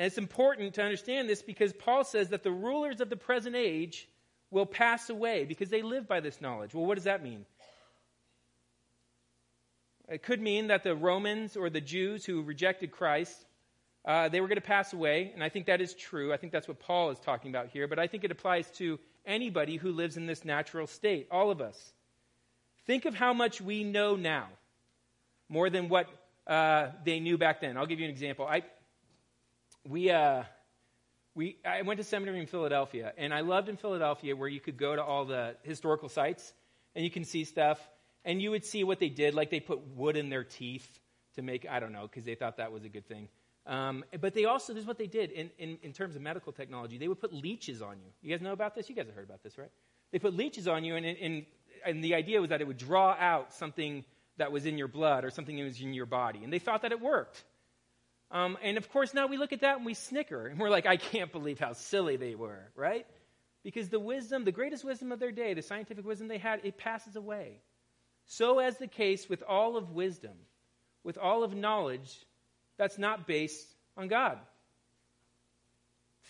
And 0.00 0.06
it's 0.06 0.16
important 0.16 0.72
to 0.76 0.82
understand 0.82 1.28
this 1.28 1.42
because 1.42 1.74
Paul 1.74 2.04
says 2.04 2.30
that 2.30 2.42
the 2.42 2.50
rulers 2.50 3.02
of 3.02 3.10
the 3.10 3.18
present 3.18 3.54
age 3.54 4.08
will 4.50 4.64
pass 4.64 5.10
away 5.10 5.44
because 5.44 5.68
they 5.68 5.82
live 5.82 6.08
by 6.08 6.20
this 6.20 6.40
knowledge. 6.40 6.72
Well, 6.72 6.86
what 6.86 6.94
does 6.94 7.04
that 7.04 7.22
mean? 7.22 7.44
It 10.08 10.22
could 10.22 10.40
mean 10.40 10.68
that 10.68 10.84
the 10.84 10.96
Romans 10.96 11.54
or 11.54 11.68
the 11.68 11.82
Jews 11.82 12.24
who 12.24 12.40
rejected 12.40 12.92
Christ, 12.92 13.44
uh, 14.06 14.30
they 14.30 14.40
were 14.40 14.48
going 14.48 14.56
to 14.56 14.62
pass 14.62 14.94
away, 14.94 15.32
and 15.34 15.44
I 15.44 15.50
think 15.50 15.66
that 15.66 15.82
is 15.82 15.92
true. 15.92 16.32
I 16.32 16.38
think 16.38 16.50
that's 16.50 16.66
what 16.66 16.80
Paul 16.80 17.10
is 17.10 17.18
talking 17.18 17.50
about 17.50 17.68
here, 17.68 17.86
but 17.86 17.98
I 17.98 18.06
think 18.06 18.24
it 18.24 18.30
applies 18.30 18.70
to 18.78 18.98
anybody 19.26 19.76
who 19.76 19.92
lives 19.92 20.16
in 20.16 20.24
this 20.24 20.46
natural 20.46 20.86
state, 20.86 21.28
all 21.30 21.50
of 21.50 21.60
us. 21.60 21.92
Think 22.86 23.04
of 23.04 23.14
how 23.14 23.34
much 23.34 23.60
we 23.60 23.84
know 23.84 24.16
now, 24.16 24.48
more 25.50 25.68
than 25.68 25.90
what 25.90 26.08
uh, 26.46 26.86
they 27.04 27.20
knew 27.20 27.36
back 27.36 27.60
then. 27.60 27.76
I'll 27.76 27.84
give 27.84 27.98
you 27.98 28.06
an 28.06 28.10
example. 28.10 28.46
I, 28.46 28.62
we, 29.88 30.10
uh, 30.10 30.42
we, 31.34 31.58
I 31.64 31.82
went 31.82 31.98
to 31.98 32.04
seminary 32.04 32.40
in 32.40 32.46
Philadelphia, 32.46 33.12
and 33.16 33.32
I 33.32 33.40
loved 33.40 33.68
in 33.68 33.76
Philadelphia 33.76 34.36
where 34.36 34.48
you 34.48 34.60
could 34.60 34.76
go 34.76 34.94
to 34.94 35.02
all 35.02 35.24
the 35.24 35.56
historical 35.62 36.08
sites 36.08 36.52
and 36.94 37.04
you 37.04 37.10
can 37.10 37.24
see 37.24 37.44
stuff 37.44 37.78
and 38.24 38.42
you 38.42 38.50
would 38.50 38.64
see 38.64 38.84
what 38.84 38.98
they 38.98 39.08
did, 39.08 39.34
like 39.34 39.50
they 39.50 39.60
put 39.60 39.80
wood 39.96 40.16
in 40.16 40.28
their 40.28 40.44
teeth 40.44 40.98
to 41.36 41.42
make, 41.42 41.66
I 41.68 41.80
don't 41.80 41.92
know, 41.92 42.02
because 42.02 42.24
they 42.24 42.34
thought 42.34 42.58
that 42.58 42.72
was 42.72 42.84
a 42.84 42.88
good 42.88 43.06
thing. 43.06 43.28
Um, 43.66 44.04
but 44.20 44.34
they 44.34 44.44
also, 44.44 44.72
this 44.72 44.82
is 44.82 44.86
what 44.86 44.98
they 44.98 45.06
did 45.06 45.30
in, 45.30 45.50
in, 45.58 45.78
in 45.82 45.92
terms 45.92 46.16
of 46.16 46.22
medical 46.22 46.52
technology. 46.52 46.98
They 46.98 47.08
would 47.08 47.20
put 47.20 47.32
leeches 47.32 47.82
on 47.82 47.96
you. 48.00 48.10
You 48.22 48.30
guys 48.30 48.42
know 48.42 48.52
about 48.52 48.74
this? 48.74 48.88
You 48.88 48.94
guys 48.94 49.06
have 49.06 49.14
heard 49.14 49.24
about 49.24 49.42
this, 49.42 49.56
right? 49.56 49.70
They 50.12 50.18
put 50.18 50.34
leeches 50.34 50.66
on 50.66 50.84
you, 50.84 50.96
and, 50.96 51.06
and, 51.06 51.46
and 51.86 52.04
the 52.04 52.14
idea 52.14 52.40
was 52.40 52.50
that 52.50 52.60
it 52.60 52.66
would 52.66 52.78
draw 52.78 53.16
out 53.18 53.52
something 53.54 54.04
that 54.38 54.50
was 54.50 54.66
in 54.66 54.76
your 54.76 54.88
blood 54.88 55.24
or 55.24 55.30
something 55.30 55.56
that 55.56 55.62
was 55.62 55.80
in 55.80 55.94
your 55.94 56.06
body. 56.06 56.42
And 56.42 56.52
they 56.52 56.58
thought 56.58 56.82
that 56.82 56.92
it 56.92 57.00
worked. 57.00 57.44
Um, 58.30 58.56
and 58.62 58.76
of 58.76 58.88
course, 58.90 59.12
now 59.12 59.26
we 59.26 59.36
look 59.36 59.52
at 59.52 59.62
that 59.62 59.76
and 59.78 59.86
we 59.86 59.94
snicker. 59.94 60.46
And 60.46 60.58
we're 60.58 60.70
like, 60.70 60.86
I 60.86 60.96
can't 60.96 61.32
believe 61.32 61.58
how 61.58 61.72
silly 61.72 62.16
they 62.16 62.34
were, 62.34 62.70
right? 62.76 63.06
Because 63.62 63.88
the 63.88 64.00
wisdom, 64.00 64.44
the 64.44 64.52
greatest 64.52 64.84
wisdom 64.84 65.12
of 65.12 65.18
their 65.18 65.32
day, 65.32 65.54
the 65.54 65.62
scientific 65.62 66.06
wisdom 66.06 66.28
they 66.28 66.38
had, 66.38 66.60
it 66.64 66.78
passes 66.78 67.16
away. 67.16 67.60
So, 68.26 68.60
as 68.60 68.78
the 68.78 68.86
case 68.86 69.28
with 69.28 69.42
all 69.42 69.76
of 69.76 69.90
wisdom, 69.90 70.36
with 71.02 71.18
all 71.18 71.42
of 71.42 71.54
knowledge, 71.54 72.24
that's 72.78 72.98
not 72.98 73.26
based 73.26 73.66
on 73.96 74.08
God. 74.08 74.38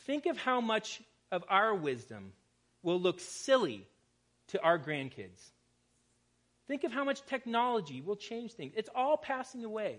Think 0.06 0.26
of 0.26 0.38
how 0.38 0.60
much 0.60 1.02
of 1.30 1.44
our 1.48 1.74
wisdom 1.74 2.32
will 2.82 2.98
look 2.98 3.20
silly 3.20 3.86
to 4.48 4.62
our 4.62 4.78
grandkids. 4.78 5.50
Think 6.66 6.84
of 6.84 6.92
how 6.92 7.04
much 7.04 7.24
technology 7.26 8.00
will 8.00 8.16
change 8.16 8.52
things. 8.52 8.72
It's 8.76 8.88
all 8.94 9.16
passing 9.16 9.64
away. 9.64 9.98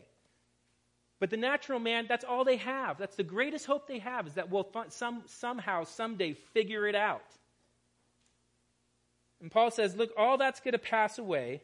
But 1.21 1.29
the 1.29 1.37
natural 1.37 1.79
man, 1.79 2.07
that's 2.09 2.25
all 2.25 2.43
they 2.43 2.57
have. 2.57 2.97
That's 2.97 3.15
the 3.15 3.23
greatest 3.23 3.67
hope 3.67 3.87
they 3.87 3.99
have, 3.99 4.25
is 4.25 4.33
that 4.33 4.49
we'll 4.49 4.67
some, 4.89 5.21
somehow, 5.27 5.83
someday 5.83 6.33
figure 6.33 6.87
it 6.87 6.95
out. 6.95 7.21
And 9.39 9.51
Paul 9.51 9.69
says, 9.69 9.95
look, 9.95 10.09
all 10.17 10.39
that's 10.39 10.61
going 10.61 10.71
to 10.71 10.79
pass 10.79 11.19
away. 11.19 11.61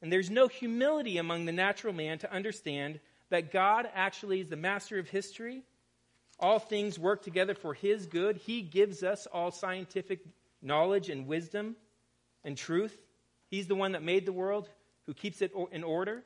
And 0.00 0.10
there's 0.10 0.30
no 0.30 0.48
humility 0.48 1.18
among 1.18 1.44
the 1.44 1.52
natural 1.52 1.92
man 1.92 2.18
to 2.20 2.32
understand 2.32 3.00
that 3.28 3.52
God 3.52 3.86
actually 3.94 4.40
is 4.40 4.48
the 4.48 4.56
master 4.56 4.98
of 4.98 5.10
history. 5.10 5.62
All 6.40 6.58
things 6.58 6.98
work 6.98 7.22
together 7.22 7.54
for 7.54 7.74
his 7.74 8.06
good. 8.06 8.38
He 8.38 8.62
gives 8.62 9.02
us 9.02 9.26
all 9.26 9.50
scientific 9.50 10.20
knowledge 10.62 11.10
and 11.10 11.26
wisdom 11.26 11.76
and 12.44 12.56
truth. 12.56 12.96
He's 13.50 13.66
the 13.66 13.74
one 13.74 13.92
that 13.92 14.02
made 14.02 14.24
the 14.24 14.32
world, 14.32 14.70
who 15.04 15.12
keeps 15.12 15.42
it 15.42 15.52
in 15.70 15.84
order. 15.84 16.22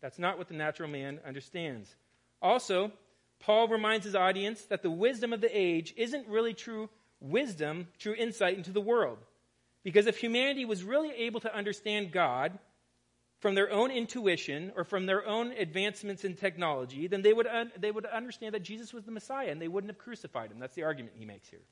That's 0.00 0.18
not 0.18 0.38
what 0.38 0.48
the 0.48 0.54
natural 0.54 0.88
man 0.88 1.20
understands. 1.26 1.94
Also, 2.40 2.92
Paul 3.40 3.68
reminds 3.68 4.04
his 4.04 4.14
audience 4.14 4.62
that 4.66 4.82
the 4.82 4.90
wisdom 4.90 5.32
of 5.32 5.40
the 5.40 5.50
age 5.52 5.94
isn't 5.96 6.28
really 6.28 6.54
true 6.54 6.88
wisdom, 7.20 7.88
true 7.98 8.14
insight 8.14 8.56
into 8.56 8.72
the 8.72 8.80
world. 8.80 9.18
Because 9.82 10.06
if 10.06 10.18
humanity 10.18 10.64
was 10.64 10.84
really 10.84 11.10
able 11.10 11.40
to 11.40 11.54
understand 11.54 12.12
God 12.12 12.58
from 13.40 13.54
their 13.54 13.70
own 13.70 13.90
intuition 13.90 14.72
or 14.76 14.84
from 14.84 15.06
their 15.06 15.26
own 15.26 15.52
advancements 15.52 16.24
in 16.24 16.34
technology, 16.34 17.06
then 17.06 17.22
they 17.22 17.32
would, 17.32 17.46
un- 17.46 17.72
they 17.78 17.90
would 17.90 18.04
understand 18.04 18.54
that 18.54 18.62
Jesus 18.62 18.92
was 18.92 19.04
the 19.04 19.10
Messiah 19.10 19.48
and 19.48 19.60
they 19.60 19.68
wouldn't 19.68 19.90
have 19.90 19.98
crucified 19.98 20.50
him. 20.50 20.58
That's 20.58 20.74
the 20.74 20.82
argument 20.82 21.14
he 21.18 21.24
makes 21.24 21.48
here. 21.48 21.62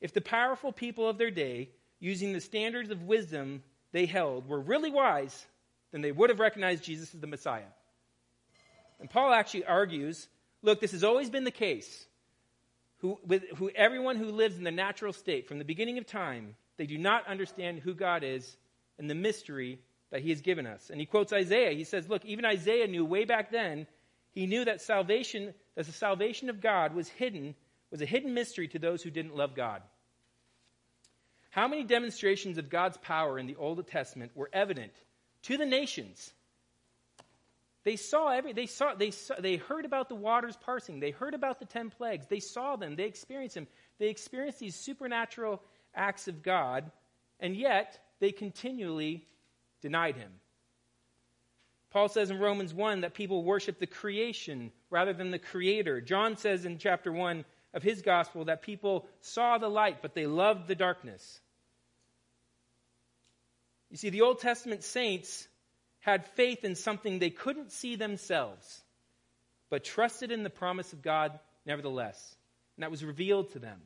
If 0.00 0.12
the 0.12 0.20
powerful 0.20 0.72
people 0.72 1.08
of 1.08 1.18
their 1.18 1.30
day, 1.30 1.70
using 2.00 2.32
the 2.32 2.40
standards 2.40 2.90
of 2.90 3.02
wisdom 3.02 3.62
they 3.92 4.06
held, 4.06 4.48
were 4.48 4.60
really 4.60 4.90
wise, 4.90 5.46
then 5.92 6.00
they 6.02 6.12
would 6.12 6.30
have 6.30 6.40
recognized 6.40 6.84
Jesus 6.84 7.14
as 7.14 7.20
the 7.20 7.26
Messiah. 7.26 7.70
And 9.00 9.10
Paul 9.10 9.32
actually 9.32 9.64
argues 9.64 10.28
look, 10.62 10.80
this 10.80 10.92
has 10.92 11.04
always 11.04 11.30
been 11.30 11.44
the 11.44 11.50
case. 11.50 12.06
Who, 12.98 13.18
with, 13.26 13.44
who, 13.56 13.70
everyone 13.70 14.16
who 14.16 14.26
lives 14.26 14.58
in 14.58 14.64
the 14.64 14.70
natural 14.70 15.14
state 15.14 15.48
from 15.48 15.58
the 15.58 15.64
beginning 15.64 15.96
of 15.96 16.06
time 16.06 16.54
they 16.80 16.86
do 16.86 16.96
not 16.96 17.26
understand 17.26 17.80
who 17.80 17.92
God 17.92 18.24
is 18.24 18.56
and 18.98 19.08
the 19.08 19.14
mystery 19.14 19.80
that 20.10 20.22
He 20.22 20.30
has 20.30 20.40
given 20.40 20.66
us. 20.66 20.88
And 20.88 20.98
he 20.98 21.04
quotes 21.04 21.30
Isaiah. 21.30 21.72
He 21.72 21.84
says, 21.84 22.08
Look, 22.08 22.24
even 22.24 22.46
Isaiah 22.46 22.86
knew 22.86 23.04
way 23.04 23.26
back 23.26 23.50
then, 23.50 23.86
he 24.32 24.46
knew 24.46 24.64
that 24.64 24.80
salvation, 24.80 25.52
that 25.74 25.84
the 25.84 25.92
salvation 25.92 26.48
of 26.48 26.62
God 26.62 26.94
was 26.94 27.06
hidden, 27.08 27.54
was 27.90 28.00
a 28.00 28.06
hidden 28.06 28.32
mystery 28.32 28.66
to 28.68 28.78
those 28.78 29.02
who 29.02 29.10
didn't 29.10 29.36
love 29.36 29.54
God. 29.54 29.82
How 31.50 31.68
many 31.68 31.84
demonstrations 31.84 32.56
of 32.56 32.70
God's 32.70 32.96
power 32.96 33.38
in 33.38 33.46
the 33.46 33.56
Old 33.56 33.86
Testament 33.86 34.32
were 34.34 34.48
evident 34.50 34.92
to 35.42 35.56
the 35.56 35.66
nations? 35.66 36.32
They 37.84 37.96
saw 37.96 38.28
every 38.28 38.52
they 38.52 38.66
saw 38.66 38.94
they 38.94 39.10
saw, 39.10 39.36
they 39.38 39.56
heard 39.56 39.84
about 39.84 40.08
the 40.08 40.14
waters 40.14 40.56
parsing. 40.56 41.00
They 41.00 41.10
heard 41.10 41.34
about 41.34 41.58
the 41.60 41.64
10 41.64 41.90
plagues. 41.90 42.26
They 42.26 42.40
saw 42.40 42.76
them. 42.76 42.94
They 42.94 43.04
experienced 43.04 43.54
them. 43.54 43.66
They 43.98 44.08
experienced 44.08 44.58
these 44.58 44.76
supernatural 44.76 45.62
acts 45.94 46.28
of 46.28 46.42
God, 46.42 46.90
and 47.40 47.56
yet 47.56 47.98
they 48.20 48.32
continually 48.32 49.26
denied 49.80 50.16
him. 50.16 50.30
Paul 51.90 52.08
says 52.08 52.30
in 52.30 52.38
Romans 52.38 52.72
1 52.72 53.00
that 53.00 53.14
people 53.14 53.42
worship 53.42 53.78
the 53.78 53.86
creation 53.86 54.70
rather 54.90 55.12
than 55.12 55.30
the 55.30 55.38
creator. 55.38 56.00
John 56.00 56.36
says 56.36 56.64
in 56.64 56.78
chapter 56.78 57.12
1 57.12 57.44
of 57.74 57.82
his 57.82 58.02
gospel 58.02 58.44
that 58.44 58.62
people 58.62 59.08
saw 59.20 59.58
the 59.58 59.68
light, 59.68 60.00
but 60.02 60.14
they 60.14 60.26
loved 60.26 60.68
the 60.68 60.74
darkness. 60.74 61.40
You 63.90 63.96
see, 63.96 64.10
the 64.10 64.22
Old 64.22 64.40
Testament 64.40 64.84
saints 64.84 65.46
had 65.98 66.26
faith 66.28 66.64
in 66.64 66.74
something 66.74 67.18
they 67.18 67.30
couldn't 67.30 67.72
see 67.72 67.96
themselves, 67.96 68.82
but 69.68 69.84
trusted 69.84 70.30
in 70.30 70.42
the 70.42 70.50
promise 70.50 70.92
of 70.92 71.02
God 71.02 71.38
nevertheless. 71.66 72.36
And 72.76 72.82
that 72.82 72.90
was 72.90 73.04
revealed 73.04 73.52
to 73.52 73.58
them, 73.58 73.80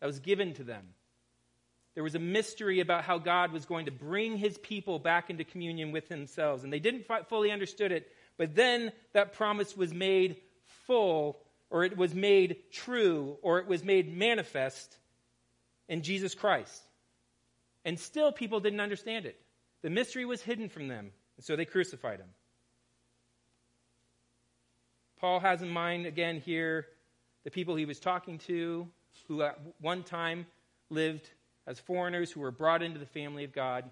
that 0.00 0.06
was 0.06 0.20
given 0.20 0.54
to 0.54 0.64
them. 0.64 0.84
There 1.94 2.02
was 2.02 2.14
a 2.14 2.20
mystery 2.20 2.80
about 2.80 3.04
how 3.04 3.18
God 3.18 3.52
was 3.52 3.66
going 3.66 3.86
to 3.86 3.92
bring 3.92 4.36
his 4.36 4.58
people 4.58 4.98
back 4.98 5.30
into 5.30 5.44
communion 5.44 5.92
with 5.92 6.08
themselves. 6.08 6.64
And 6.64 6.72
they 6.72 6.80
didn't 6.80 7.06
fully 7.28 7.52
understood 7.52 7.92
it, 7.92 8.10
but 8.36 8.56
then 8.56 8.90
that 9.12 9.34
promise 9.34 9.76
was 9.76 9.94
made 9.94 10.36
full, 10.86 11.38
or 11.70 11.84
it 11.84 11.96
was 11.96 12.12
made 12.12 12.56
true, 12.72 13.36
or 13.42 13.60
it 13.60 13.68
was 13.68 13.84
made 13.84 14.16
manifest 14.16 14.96
in 15.88 16.02
Jesus 16.02 16.34
Christ. 16.34 16.82
And 17.84 17.98
still 17.98 18.32
people 18.32 18.60
didn't 18.60 18.80
understand 18.80 19.26
it. 19.26 19.40
The 19.82 19.90
mystery 19.90 20.24
was 20.24 20.40
hidden 20.40 20.68
from 20.68 20.88
them, 20.88 21.10
and 21.36 21.44
so 21.44 21.56
they 21.56 21.64
crucified 21.64 22.20
him. 22.20 22.30
Paul 25.20 25.40
has 25.40 25.62
in 25.62 25.68
mind 25.68 26.06
again 26.06 26.40
here 26.40 26.86
the 27.44 27.50
people 27.50 27.76
he 27.76 27.84
was 27.84 28.00
talking 28.00 28.38
to 28.38 28.88
who 29.28 29.42
at 29.42 29.58
one 29.80 30.02
time 30.02 30.46
lived 30.90 31.30
as 31.66 31.78
foreigners 31.78 32.30
who 32.30 32.40
were 32.40 32.50
brought 32.50 32.82
into 32.82 32.98
the 32.98 33.06
family 33.06 33.44
of 33.44 33.52
God. 33.52 33.84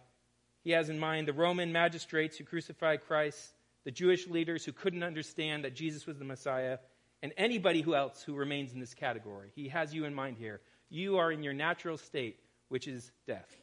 He 0.65 0.71
has 0.73 0.89
in 0.89 0.99
mind 0.99 1.27
the 1.27 1.33
Roman 1.33 1.73
magistrates 1.73 2.37
who 2.37 2.45
crucified 2.45 3.07
Christ, 3.07 3.55
the 3.85 3.91
Jewish 3.91 4.29
leaders 4.29 4.65
who 4.65 4.73
couldn't 4.73 5.03
understand 5.03 5.65
that 5.65 5.75
Jesus 5.75 6.07
was 6.07 6.19
the 6.19 6.25
Messiah, 6.25 6.79
and 7.23 7.33
anybody 7.37 7.83
who 7.83 7.95
else 7.95 8.23
who 8.23 8.35
remains 8.35 8.73
in 8.73 8.81
this 8.81 8.95
category. 8.95 9.51
He 9.55 9.69
has 9.69 9.95
you 9.95 10.05
in 10.05 10.15
mind 10.15 10.37
here. 10.39 10.61
You 10.91 11.19
are 11.19 11.33
in 11.33 11.43
your 11.43 11.55
natural 11.55 11.97
state, 11.97 12.41
which 12.69 12.87
is 12.89 13.11
death. 13.27 13.57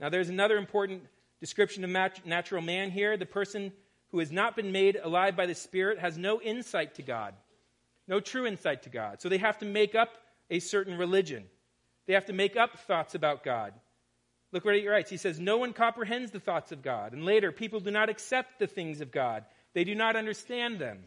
Now, 0.00 0.08
there's 0.08 0.28
another 0.28 0.56
important 0.56 1.02
description 1.40 1.84
of 1.84 1.90
natural 2.24 2.62
man 2.62 2.90
here. 2.90 3.16
The 3.16 3.26
person 3.26 3.72
who 4.10 4.18
has 4.18 4.32
not 4.32 4.56
been 4.56 4.72
made 4.72 4.96
alive 4.96 5.36
by 5.36 5.46
the 5.46 5.54
Spirit 5.54 5.98
has 5.98 6.16
no 6.16 6.40
insight 6.40 6.96
to 6.96 7.02
God, 7.02 7.34
no 8.06 8.20
true 8.20 8.46
insight 8.46 8.84
to 8.84 8.90
God. 8.90 9.20
So 9.20 9.28
they 9.28 9.38
have 9.38 9.58
to 9.58 9.66
make 9.66 9.94
up 9.94 10.10
a 10.50 10.60
certain 10.60 10.96
religion. 10.96 11.44
They 12.06 12.14
have 12.14 12.26
to 12.26 12.32
make 12.32 12.56
up 12.56 12.78
thoughts 12.80 13.14
about 13.14 13.44
God. 13.44 13.72
Look 14.52 14.64
what 14.64 14.76
he 14.76 14.86
writes. 14.86 15.10
He 15.10 15.16
says, 15.16 15.40
No 15.40 15.56
one 15.58 15.72
comprehends 15.72 16.30
the 16.30 16.38
thoughts 16.38 16.70
of 16.70 16.82
God. 16.82 17.12
And 17.12 17.24
later, 17.24 17.50
people 17.50 17.80
do 17.80 17.90
not 17.90 18.08
accept 18.08 18.58
the 18.58 18.68
things 18.68 19.00
of 19.00 19.10
God, 19.10 19.44
they 19.72 19.84
do 19.84 19.94
not 19.94 20.16
understand 20.16 20.78
them. 20.78 20.98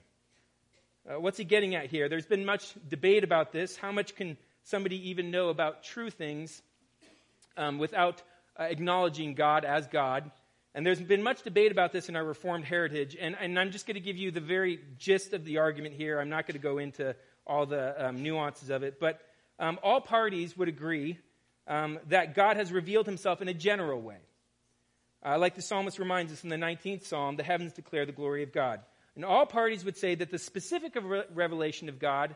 Uh, 1.10 1.20
what's 1.22 1.38
he 1.38 1.46
getting 1.46 1.74
at 1.74 1.86
here? 1.86 2.10
There's 2.10 2.26
been 2.26 2.46
much 2.46 2.74
debate 2.90 3.24
about 3.24 3.54
this. 3.54 3.78
How 3.78 3.94
much 3.94 4.16
can 4.16 4.36
somebody 4.64 5.10
even 5.10 5.32
know 5.32 5.48
about 5.48 5.82
true 5.82 6.10
things 6.10 6.62
um, 7.56 7.78
without 7.78 8.22
uh, 8.60 8.64
acknowledging 8.64 9.34
God 9.34 9.66
as 9.66 9.88
God? 9.88 10.32
And 10.74 10.86
there's 10.86 11.02
been 11.02 11.24
much 11.24 11.42
debate 11.42 11.72
about 11.72 11.92
this 11.92 12.08
in 12.08 12.16
our 12.16 12.24
Reformed 12.24 12.66
heritage. 12.66 13.18
And, 13.20 13.36
and 13.40 13.58
I'm 13.60 13.72
just 13.72 13.88
going 13.88 13.96
to 13.96 14.00
give 14.02 14.16
you 14.16 14.32
the 14.32 14.42
very 14.42 14.80
gist 14.98 15.34
of 15.34 15.44
the 15.44 15.58
argument 15.58 15.96
here. 15.96 16.20
I'm 16.20 16.30
not 16.30 16.46
going 16.46 16.54
to 16.54 16.64
go 16.64 16.78
into 16.78 17.16
all 17.48 17.66
the 17.66 18.08
um, 18.08 18.22
nuances 18.22 18.70
of 18.70 18.84
it. 18.84 19.00
But 19.00 19.20
um, 19.60 19.80
all 19.82 20.02
parties 20.02 20.56
would 20.56 20.68
agree 20.68 21.18
um, 21.68 22.00
that 22.10 22.36
God 22.36 22.58
has 22.58 22.72
revealed 22.72 23.08
himself 23.08 23.42
in 23.42 23.48
a 23.48 23.54
general 23.54 24.00
way. 24.00 24.20
Uh, 25.26 25.38
like 25.40 25.56
the 25.56 25.62
psalmist 25.62 26.00
reminds 26.00 26.32
us 26.32 26.44
in 26.44 26.50
the 26.50 26.58
19th 26.58 27.06
psalm, 27.06 27.36
the 27.36 27.44
heavens 27.44 27.74
declare 27.74 28.06
the 28.06 28.12
glory 28.12 28.44
of 28.44 28.54
God. 28.54 28.82
And 29.16 29.26
all 29.26 29.46
parties 29.48 29.84
would 29.84 29.98
say 29.98 30.14
that 30.14 30.30
the 30.30 30.38
specific 30.38 30.96
revelation 31.34 31.90
of 31.90 31.98
God 31.98 32.36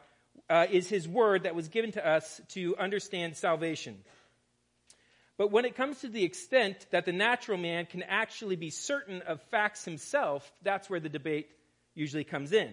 uh, 0.50 0.66
is 0.72 0.90
his 0.90 1.08
word 1.08 1.44
that 1.44 1.54
was 1.54 1.68
given 1.68 1.92
to 1.92 2.06
us 2.06 2.42
to 2.50 2.76
understand 2.78 3.38
salvation. 3.38 4.00
But 5.42 5.50
when 5.50 5.66
it 5.66 5.76
comes 5.76 6.02
to 6.02 6.08
the 6.08 6.24
extent 6.24 6.86
that 6.92 7.06
the 7.06 7.12
natural 7.12 7.58
man 7.58 7.88
can 7.88 8.04
actually 8.04 8.56
be 8.56 8.70
certain 8.70 9.24
of 9.24 9.42
facts 9.50 9.84
himself, 9.84 10.54
that's 10.62 10.88
where 10.88 11.00
the 11.00 11.10
debate 11.10 11.50
usually 11.96 12.24
comes 12.24 12.54
in. 12.54 12.72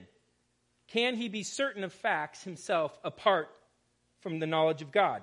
Can 0.89 1.17
he 1.17 1.31
be 1.31 1.45
certain 1.45 1.83
of 1.83 1.95
facts 1.95 2.45
himself 2.45 2.93
apart 3.03 3.49
from 4.21 4.39
the 4.39 4.47
knowledge 4.47 4.83
of 4.83 4.93
God? 4.93 5.23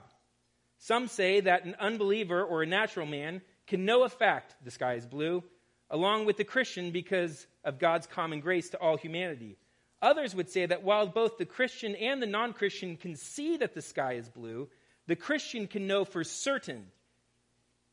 Some 0.80 1.08
say 1.08 1.42
that 1.42 1.66
an 1.66 1.76
unbeliever 1.80 2.44
or 2.44 2.64
a 2.64 2.66
natural 2.66 3.06
man 3.06 3.44
can 3.68 3.86
know 3.86 4.06
a 4.06 4.10
fact, 4.10 4.56
the 4.64 4.72
sky 4.72 4.96
is 4.96 5.06
blue, 5.06 5.44
along 5.92 6.26
with 6.26 6.38
the 6.38 6.44
Christian 6.44 6.90
because 6.90 7.46
of 7.64 7.78
God's 7.78 8.08
common 8.08 8.40
grace 8.40 8.72
to 8.72 8.80
all 8.80 8.98
humanity. 8.98 9.56
Others 10.02 10.34
would 10.34 10.50
say 10.50 10.66
that 10.66 10.82
while 10.82 11.06
both 11.06 11.38
the 11.38 11.46
Christian 11.46 11.94
and 11.94 12.24
the 12.24 12.26
non 12.26 12.54
Christian 12.54 12.98
can 12.98 13.16
see 13.16 13.58
that 13.58 13.76
the 13.76 13.84
sky 13.84 14.14
is 14.14 14.30
blue, 14.30 14.68
the 15.06 15.16
Christian 15.16 15.68
can 15.68 15.86
know 15.86 16.06
for 16.06 16.24
certain 16.24 16.88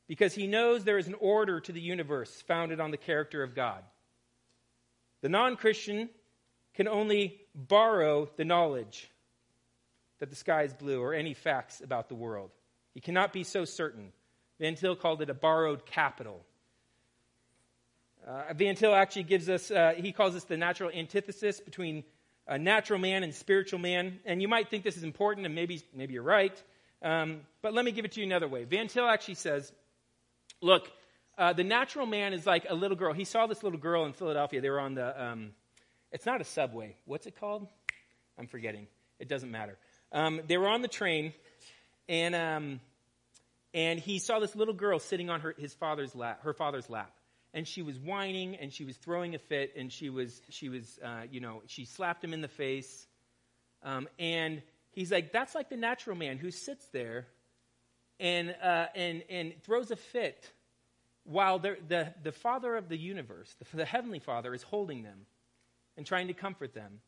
because 0.09 0.35
he 0.35 0.47
knows 0.47 0.85
there 0.85 0.99
is 0.99 1.09
an 1.09 1.16
order 1.18 1.61
to 1.61 1.73
the 1.73 1.80
universe 1.80 2.42
founded 2.42 2.80
on 2.80 2.90
the 2.90 2.97
character 2.97 3.42
of 3.42 3.54
God. 3.54 3.82
The 5.23 5.28
non 5.28 5.56
Christian 5.56 6.09
can 6.75 6.88
only 6.88 7.40
borrow 7.54 8.28
the 8.37 8.44
knowledge 8.44 9.09
that 10.18 10.30
the 10.30 10.37
sky 10.37 10.62
is 10.62 10.73
blue 10.73 11.00
or 11.00 11.14
any 11.14 11.35
facts 11.35 11.80
about 11.80 12.09
the 12.09 12.14
world. 12.14 12.50
He 12.94 13.00
cannot 13.00 13.32
be 13.32 13.44
so 13.44 13.64
certain. 13.64 14.12
Van 14.61 14.75
Til 14.75 14.97
called 14.97 15.23
it 15.23 15.30
a 15.30 15.35
borrowed 15.35 15.87
capital. 15.87 16.44
Uh, 18.26 18.54
Van 18.54 18.76
Til 18.76 18.94
actually 18.94 19.25
gives 19.25 19.49
us, 19.49 19.71
uh, 19.71 19.94
he 19.97 20.12
calls 20.12 20.35
this 20.35 20.44
the 20.44 20.56
natural 20.56 20.90
antithesis 20.90 21.59
between 21.61 22.04
a 22.47 22.59
natural 22.59 22.99
man 22.99 23.23
and 23.23 23.35
spiritual 23.35 23.78
man. 23.78 24.21
And 24.25 24.40
you 24.40 24.49
might 24.49 24.71
think 24.71 24.85
this 24.85 24.97
is 24.97 25.02
important, 25.02 25.47
and 25.47 25.54
maybe, 25.54 25.82
maybe 25.94 26.14
you're 26.14 26.23
right. 26.23 26.61
Um, 27.02 27.40
but 27.61 27.75
let 27.75 27.85
me 27.85 27.90
give 27.90 28.04
it 28.04 28.12
to 28.12 28.21
you 28.21 28.26
another 28.26 28.47
way. 28.47 28.64
Van 28.64 28.88
Til 28.88 29.04
actually 29.04 29.35
says, 29.35 29.73
look, 30.62 30.90
uh, 31.37 31.52
the 31.52 31.64
natural 31.64 32.07
man 32.07 32.33
is 32.33 32.47
like 32.47 32.66
a 32.69 32.75
little 32.75 32.97
girl. 32.97 33.12
He 33.12 33.25
saw 33.25 33.47
this 33.47 33.62
little 33.62 33.78
girl 33.78 34.07
in 34.07 34.12
Philadelphia. 34.14 34.61
They 34.61 34.71
were 34.71 34.81
on 34.81 34.95
the, 34.95 35.23
um, 35.23 35.50
it's 36.11 36.25
not 36.25 36.40
a 36.40 36.45
subway. 36.45 36.97
What's 37.04 37.26
it 37.26 37.38
called? 37.38 37.66
I'm 38.38 38.47
forgetting. 38.47 38.87
It 39.19 39.28
doesn't 39.28 39.50
matter. 39.50 39.76
Um, 40.12 40.40
they 40.47 40.59
were 40.59 40.69
on 40.69 40.83
the 40.83 40.88
train, 40.88 41.33
and 42.09 42.35
um, 42.35 42.81
and 43.73 43.99
he 43.99 44.19
saw 44.19 44.38
this 44.40 44.54
little 44.54 44.75
girl 44.75 44.99
sitting 44.99 45.31
on 45.31 45.40
her 45.40 45.54
his 45.57 45.75
father's 45.75 46.14
lap, 46.14 46.42
her 46.42 46.52
father's 46.52 46.90
lap, 46.90 47.12
and 47.54 47.66
she 47.66 47.83
was 47.83 47.99
whining 47.99 48.57
and 48.57 48.73
she 48.73 48.85
was 48.85 48.97
throwing 48.97 49.35
a 49.35 49.38
fit, 49.38 49.73
and 49.76 49.90
she 49.92 50.11
was 50.11 50.42
she 50.50 50.69
was 50.69 50.99
uh, 51.02 51.23
you 51.31 51.40
know 51.40 51.62
she 51.66 51.85
slapped 51.85 52.23
him 52.23 52.35
in 52.35 52.40
the 52.40 52.49
face, 52.49 53.07
um, 53.83 54.09
and 54.19 54.62
he's 54.90 55.11
like 55.11 55.33
that's 55.33 55.54
like 55.54 55.71
the 55.71 55.76
natural 55.76 56.16
man 56.16 56.37
who 56.37 56.50
sits 56.50 56.87
there, 56.92 57.26
and 58.23 58.55
uh, 58.62 58.87
and 58.95 59.25
and 59.29 59.52
throws 59.64 59.91
a 59.91 59.97
fit, 59.97 60.50
while 61.25 61.59
the 61.59 62.14
the 62.23 62.33
father 62.33 62.76
of 62.76 62.88
the 62.88 62.97
universe, 62.97 63.55
the, 63.59 63.76
the 63.76 63.85
heavenly 63.85 64.21
father, 64.21 64.55
is 64.55 64.62
holding 64.62 65.02
them, 65.02 65.26
and 65.97 66.07
trying 66.07 66.29
to 66.29 66.33
comfort 66.33 66.73
them, 66.73 67.00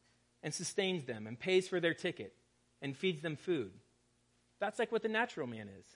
and 0.43 0.53
sustains 0.53 1.05
them, 1.05 1.27
and 1.27 1.39
pays 1.39 1.69
for 1.69 1.79
their 1.79 1.95
ticket, 1.95 2.35
and 2.83 2.97
feeds 2.97 3.23
them 3.23 3.37
food. 3.37 3.71
That's 4.59 4.79
like 4.79 4.91
what 4.91 5.03
the 5.03 5.09
natural 5.09 5.47
man 5.47 5.69
is. 5.79 5.87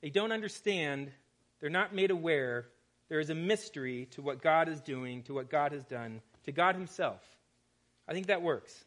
They 0.00 0.10
don't 0.10 0.32
understand, 0.32 1.12
they're 1.60 1.70
not 1.70 1.94
made 1.94 2.10
aware. 2.10 2.66
There 3.08 3.20
is 3.20 3.30
a 3.30 3.34
mystery 3.34 4.08
to 4.12 4.22
what 4.22 4.40
God 4.40 4.68
is 4.68 4.80
doing, 4.80 5.22
to 5.24 5.34
what 5.34 5.50
God 5.50 5.72
has 5.72 5.84
done, 5.84 6.22
to 6.44 6.52
God 6.52 6.74
Himself. 6.74 7.20
I 8.08 8.14
think 8.14 8.28
that 8.28 8.40
works. 8.40 8.84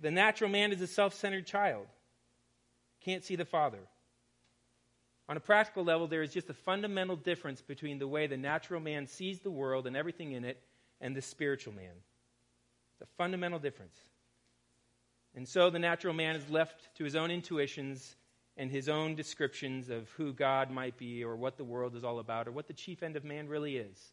The 0.00 0.10
natural 0.10 0.50
man 0.50 0.72
is 0.72 0.80
a 0.80 0.86
self 0.86 1.12
centered 1.14 1.46
child, 1.46 1.86
can't 3.08 3.24
see 3.24 3.36
the 3.36 3.44
Father. 3.46 3.78
On 5.30 5.36
a 5.38 5.40
practical 5.40 5.82
level, 5.82 6.06
there 6.06 6.20
is 6.20 6.30
just 6.30 6.50
a 6.50 6.54
fundamental 6.54 7.16
difference 7.16 7.62
between 7.62 7.98
the 7.98 8.06
way 8.06 8.26
the 8.26 8.36
natural 8.36 8.80
man 8.80 9.06
sees 9.06 9.40
the 9.40 9.50
world 9.50 9.86
and 9.86 9.96
everything 9.96 10.32
in 10.32 10.44
it 10.44 10.60
and 11.00 11.16
the 11.16 11.22
spiritual 11.22 11.72
man. 11.72 11.94
The 13.00 13.06
fundamental 13.16 13.58
difference. 13.58 13.96
And 15.34 15.48
so 15.48 15.70
the 15.70 15.78
natural 15.78 16.12
man 16.12 16.36
is 16.36 16.50
left 16.50 16.94
to 16.96 17.04
his 17.04 17.16
own 17.16 17.30
intuitions 17.30 18.14
and 18.58 18.70
his 18.70 18.90
own 18.90 19.14
descriptions 19.14 19.88
of 19.88 20.10
who 20.10 20.34
God 20.34 20.70
might 20.70 20.98
be 20.98 21.24
or 21.24 21.34
what 21.34 21.56
the 21.56 21.64
world 21.64 21.96
is 21.96 22.04
all 22.04 22.18
about 22.18 22.46
or 22.46 22.52
what 22.52 22.66
the 22.66 22.74
chief 22.74 23.02
end 23.02 23.16
of 23.16 23.24
man 23.24 23.48
really 23.48 23.78
is. 23.78 24.12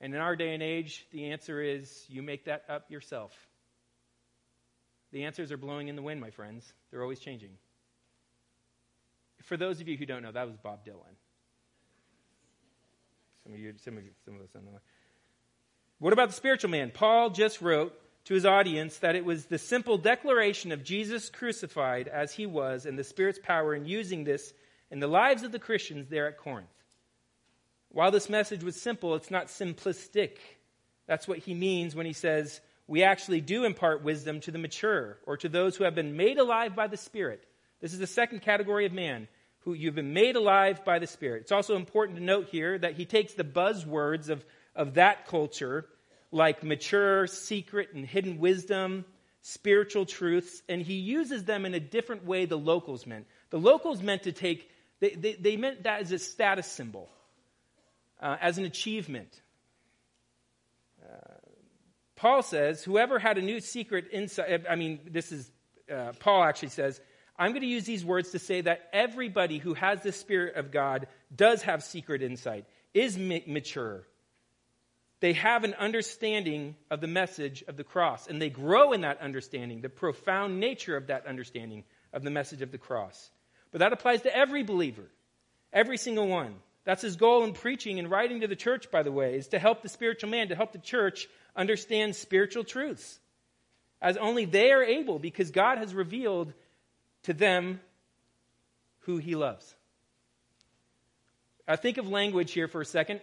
And 0.00 0.12
in 0.12 0.20
our 0.20 0.34
day 0.34 0.54
and 0.54 0.62
age, 0.62 1.06
the 1.12 1.30
answer 1.30 1.62
is 1.62 2.04
you 2.08 2.20
make 2.20 2.46
that 2.46 2.64
up 2.68 2.90
yourself. 2.90 3.32
The 5.12 5.24
answers 5.24 5.52
are 5.52 5.56
blowing 5.56 5.88
in 5.88 5.96
the 5.96 6.02
wind, 6.02 6.20
my 6.20 6.30
friends. 6.30 6.72
They're 6.90 7.02
always 7.02 7.20
changing. 7.20 7.50
For 9.42 9.56
those 9.56 9.80
of 9.80 9.88
you 9.88 9.96
who 9.96 10.06
don't 10.06 10.22
know, 10.22 10.32
that 10.32 10.46
was 10.46 10.56
Bob 10.56 10.84
Dylan. 10.86 11.16
Some 13.44 13.52
of 13.52 13.58
you, 13.58 13.74
some 13.84 13.98
of 13.98 14.04
you, 14.04 14.10
some 14.24 14.36
of 14.36 14.42
us 14.42 14.48
don't 14.52 14.64
know. 14.64 14.78
What 15.98 16.12
about 16.12 16.30
the 16.30 16.34
spiritual 16.34 16.70
man? 16.70 16.90
Paul 16.90 17.30
just 17.30 17.60
wrote 17.60 17.92
to 18.24 18.34
his 18.34 18.46
audience 18.46 18.98
that 18.98 19.16
it 19.16 19.24
was 19.24 19.46
the 19.46 19.58
simple 19.58 19.98
declaration 19.98 20.72
of 20.72 20.84
Jesus 20.84 21.28
crucified 21.28 22.08
as 22.08 22.32
he 22.32 22.46
was 22.46 22.86
and 22.86 22.98
the 22.98 23.04
Spirit's 23.04 23.40
power 23.42 23.74
in 23.74 23.84
using 23.84 24.24
this 24.24 24.52
in 24.90 25.00
the 25.00 25.08
lives 25.08 25.42
of 25.42 25.52
the 25.52 25.58
Christians 25.58 26.08
there 26.08 26.28
at 26.28 26.38
Corinth. 26.38 26.68
While 27.88 28.10
this 28.10 28.28
message 28.28 28.62
was 28.62 28.80
simple, 28.80 29.14
it's 29.16 29.30
not 29.30 29.48
simplistic. 29.48 30.38
That's 31.06 31.28
what 31.28 31.38
he 31.38 31.52
means 31.52 31.94
when 31.94 32.06
he 32.06 32.12
says, 32.12 32.60
we 32.86 33.02
actually 33.02 33.40
do 33.40 33.64
impart 33.64 34.02
wisdom 34.02 34.40
to 34.40 34.50
the 34.50 34.58
mature 34.58 35.18
or 35.26 35.36
to 35.38 35.48
those 35.48 35.76
who 35.76 35.84
have 35.84 35.94
been 35.94 36.16
made 36.16 36.38
alive 36.38 36.74
by 36.74 36.88
the 36.88 36.96
Spirit. 36.96 37.44
This 37.80 37.92
is 37.92 37.98
the 37.98 38.06
second 38.06 38.42
category 38.42 38.86
of 38.86 38.92
man, 38.92 39.28
who 39.60 39.72
you've 39.72 39.94
been 39.94 40.12
made 40.12 40.36
alive 40.36 40.84
by 40.84 40.98
the 40.98 41.06
Spirit. 41.06 41.42
It's 41.42 41.52
also 41.52 41.76
important 41.76 42.18
to 42.18 42.24
note 42.24 42.48
here 42.50 42.78
that 42.78 42.94
he 42.94 43.04
takes 43.04 43.34
the 43.34 43.44
buzzwords 43.44 44.28
of, 44.28 44.44
of 44.74 44.94
that 44.94 45.26
culture 45.26 45.86
like 46.32 46.64
mature, 46.64 47.26
secret, 47.26 47.90
and 47.94 48.06
hidden 48.06 48.38
wisdom, 48.38 49.04
spiritual 49.42 50.06
truths, 50.06 50.62
and 50.68 50.80
he 50.80 50.94
uses 50.94 51.44
them 51.44 51.66
in 51.66 51.74
a 51.74 51.80
different 51.80 52.24
way 52.24 52.46
the 52.46 52.58
locals 52.58 53.06
meant. 53.06 53.26
The 53.50 53.58
locals 53.58 54.02
meant 54.02 54.22
to 54.22 54.32
take, 54.32 54.70
they, 55.00 55.10
they, 55.10 55.34
they 55.34 55.56
meant 55.56 55.82
that 55.82 56.00
as 56.00 56.10
a 56.10 56.18
status 56.18 56.66
symbol, 56.66 57.08
uh, 58.20 58.36
as 58.40 58.58
an 58.58 58.64
achievement. 58.64 59.40
Uh, 62.22 62.28
Paul 62.28 62.42
says, 62.42 62.84
whoever 62.84 63.18
had 63.18 63.38
a 63.38 63.42
new 63.42 63.60
secret 63.60 64.06
insight, 64.12 64.64
I 64.70 64.76
mean, 64.76 65.00
this 65.10 65.32
is, 65.32 65.50
uh, 65.92 66.12
Paul 66.20 66.44
actually 66.44 66.68
says, 66.68 67.00
I'm 67.36 67.50
going 67.50 67.62
to 67.62 67.66
use 67.66 67.84
these 67.84 68.04
words 68.04 68.30
to 68.30 68.38
say 68.38 68.60
that 68.60 68.88
everybody 68.92 69.58
who 69.58 69.74
has 69.74 70.02
the 70.02 70.12
Spirit 70.12 70.54
of 70.56 70.70
God 70.70 71.08
does 71.34 71.62
have 71.62 71.82
secret 71.82 72.22
insight, 72.22 72.66
is 72.94 73.18
mature, 73.18 74.06
they 75.20 75.32
have 75.34 75.64
an 75.64 75.74
understanding 75.74 76.76
of 76.90 77.00
the 77.00 77.06
message 77.06 77.64
of 77.68 77.76
the 77.76 77.84
cross, 77.84 78.26
and 78.26 78.40
they 78.40 78.50
grow 78.50 78.92
in 78.92 79.02
that 79.02 79.20
understanding, 79.20 79.80
the 79.80 79.88
profound 79.88 80.60
nature 80.60 80.96
of 80.96 81.06
that 81.08 81.26
understanding 81.26 81.84
of 82.12 82.22
the 82.22 82.30
message 82.30 82.62
of 82.62 82.70
the 82.70 82.78
cross. 82.78 83.30
But 83.70 83.78
that 83.80 83.92
applies 83.92 84.22
to 84.22 84.36
every 84.36 84.62
believer, 84.62 85.08
every 85.72 85.96
single 85.96 86.28
one. 86.28 86.54
That's 86.84 87.02
his 87.02 87.16
goal 87.16 87.44
in 87.44 87.52
preaching 87.52 88.00
and 88.00 88.10
writing 88.10 88.40
to 88.40 88.48
the 88.48 88.56
church, 88.56 88.90
by 88.90 89.04
the 89.04 89.12
way, 89.12 89.36
is 89.36 89.48
to 89.48 89.58
help 89.60 89.82
the 89.82 89.88
spiritual 89.88 90.30
man, 90.30 90.48
to 90.48 90.56
help 90.56 90.72
the 90.72 90.78
church 90.78 91.28
understand 91.56 92.16
spiritual 92.16 92.64
truths. 92.64 93.18
As 94.00 94.16
only 94.16 94.44
they 94.44 94.72
are 94.72 94.82
able, 94.82 95.18
because 95.18 95.50
God 95.50 95.78
has 95.78 95.94
revealed 95.94 96.52
to 97.24 97.32
them 97.32 97.80
who 99.00 99.18
he 99.18 99.36
loves. 99.36 99.74
I 101.68 101.76
think 101.76 101.98
of 101.98 102.08
language 102.08 102.52
here 102.52 102.66
for 102.66 102.80
a 102.80 102.84
second 102.84 103.20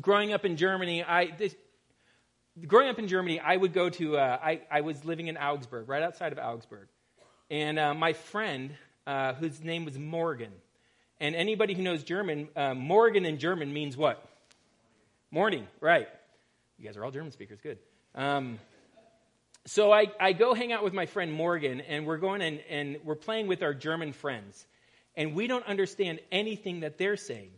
growing 0.00 0.32
up 0.32 0.44
in 0.44 0.56
Germany, 0.56 1.02
I 1.02 1.30
this, 1.36 1.54
growing 2.66 2.88
up 2.88 2.98
in 2.98 3.08
Germany, 3.08 3.40
I 3.40 3.56
would 3.56 3.72
go 3.72 3.90
to. 3.90 4.18
Uh, 4.18 4.38
I 4.42 4.60
I 4.70 4.80
was 4.82 5.04
living 5.04 5.28
in 5.28 5.36
Augsburg, 5.36 5.88
right 5.88 6.02
outside 6.02 6.32
of 6.32 6.38
Augsburg, 6.38 6.88
and 7.50 7.78
uh, 7.78 7.94
my 7.94 8.12
friend, 8.12 8.74
uh, 9.06 9.34
whose 9.34 9.62
name 9.62 9.84
was 9.84 9.98
Morgan, 9.98 10.52
and 11.20 11.34
anybody 11.34 11.74
who 11.74 11.82
knows 11.82 12.02
German, 12.02 12.48
uh, 12.56 12.74
Morgan 12.74 13.24
in 13.24 13.38
German 13.38 13.72
means 13.72 13.96
what? 13.96 14.24
Morning, 15.30 15.66
right? 15.80 16.08
You 16.78 16.84
guys 16.84 16.96
are 16.96 17.04
all 17.04 17.10
German 17.10 17.32
speakers, 17.32 17.60
good. 17.60 17.78
Um, 18.14 18.58
so 19.64 19.90
I, 19.92 20.06
I 20.20 20.32
go 20.32 20.54
hang 20.54 20.72
out 20.72 20.84
with 20.84 20.92
my 20.92 21.06
friend 21.06 21.32
Morgan, 21.32 21.80
and 21.80 22.06
we're 22.06 22.18
going 22.18 22.42
and, 22.42 22.60
and 22.68 22.98
we're 23.04 23.14
playing 23.14 23.46
with 23.46 23.62
our 23.62 23.74
German 23.74 24.12
friends, 24.12 24.66
and 25.16 25.34
we 25.34 25.46
don't 25.46 25.66
understand 25.66 26.20
anything 26.30 26.80
that 26.80 26.98
they're 26.98 27.16
saying. 27.16 27.50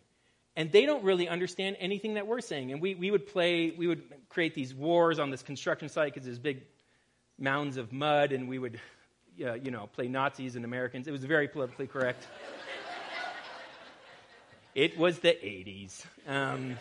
and 0.59 0.73
they 0.73 0.87
don't 0.87 1.05
really 1.05 1.29
understand 1.29 1.77
anything 1.79 2.15
that 2.15 2.27
we're 2.27 2.41
saying. 2.41 2.73
And 2.73 2.81
we, 2.83 2.97
we 2.97 3.13
would 3.13 3.29
play, 3.29 3.71
we 3.71 3.87
would 3.87 4.03
create 4.29 4.57
these 4.57 4.75
wars 4.75 5.21
on 5.21 5.31
this 5.31 5.41
construction 5.41 5.89
site 5.89 6.13
because 6.13 6.25
there's 6.27 6.41
big 6.41 6.63
mounds 7.39 7.77
of 7.77 7.93
mud, 7.93 8.33
and 8.33 8.49
we 8.49 8.59
would, 8.59 8.81
uh, 9.45 9.55
you 9.55 9.71
know, 9.71 9.89
play 9.95 10.09
Nazis 10.09 10.57
and 10.57 10.65
Americans. 10.65 11.07
It 11.07 11.13
was 11.13 11.23
very 11.23 11.47
politically 11.47 11.87
correct. 11.87 12.27
it 14.75 14.99
was 14.99 15.21
the 15.21 15.29
80s. 15.29 16.05
Um, 16.27 16.77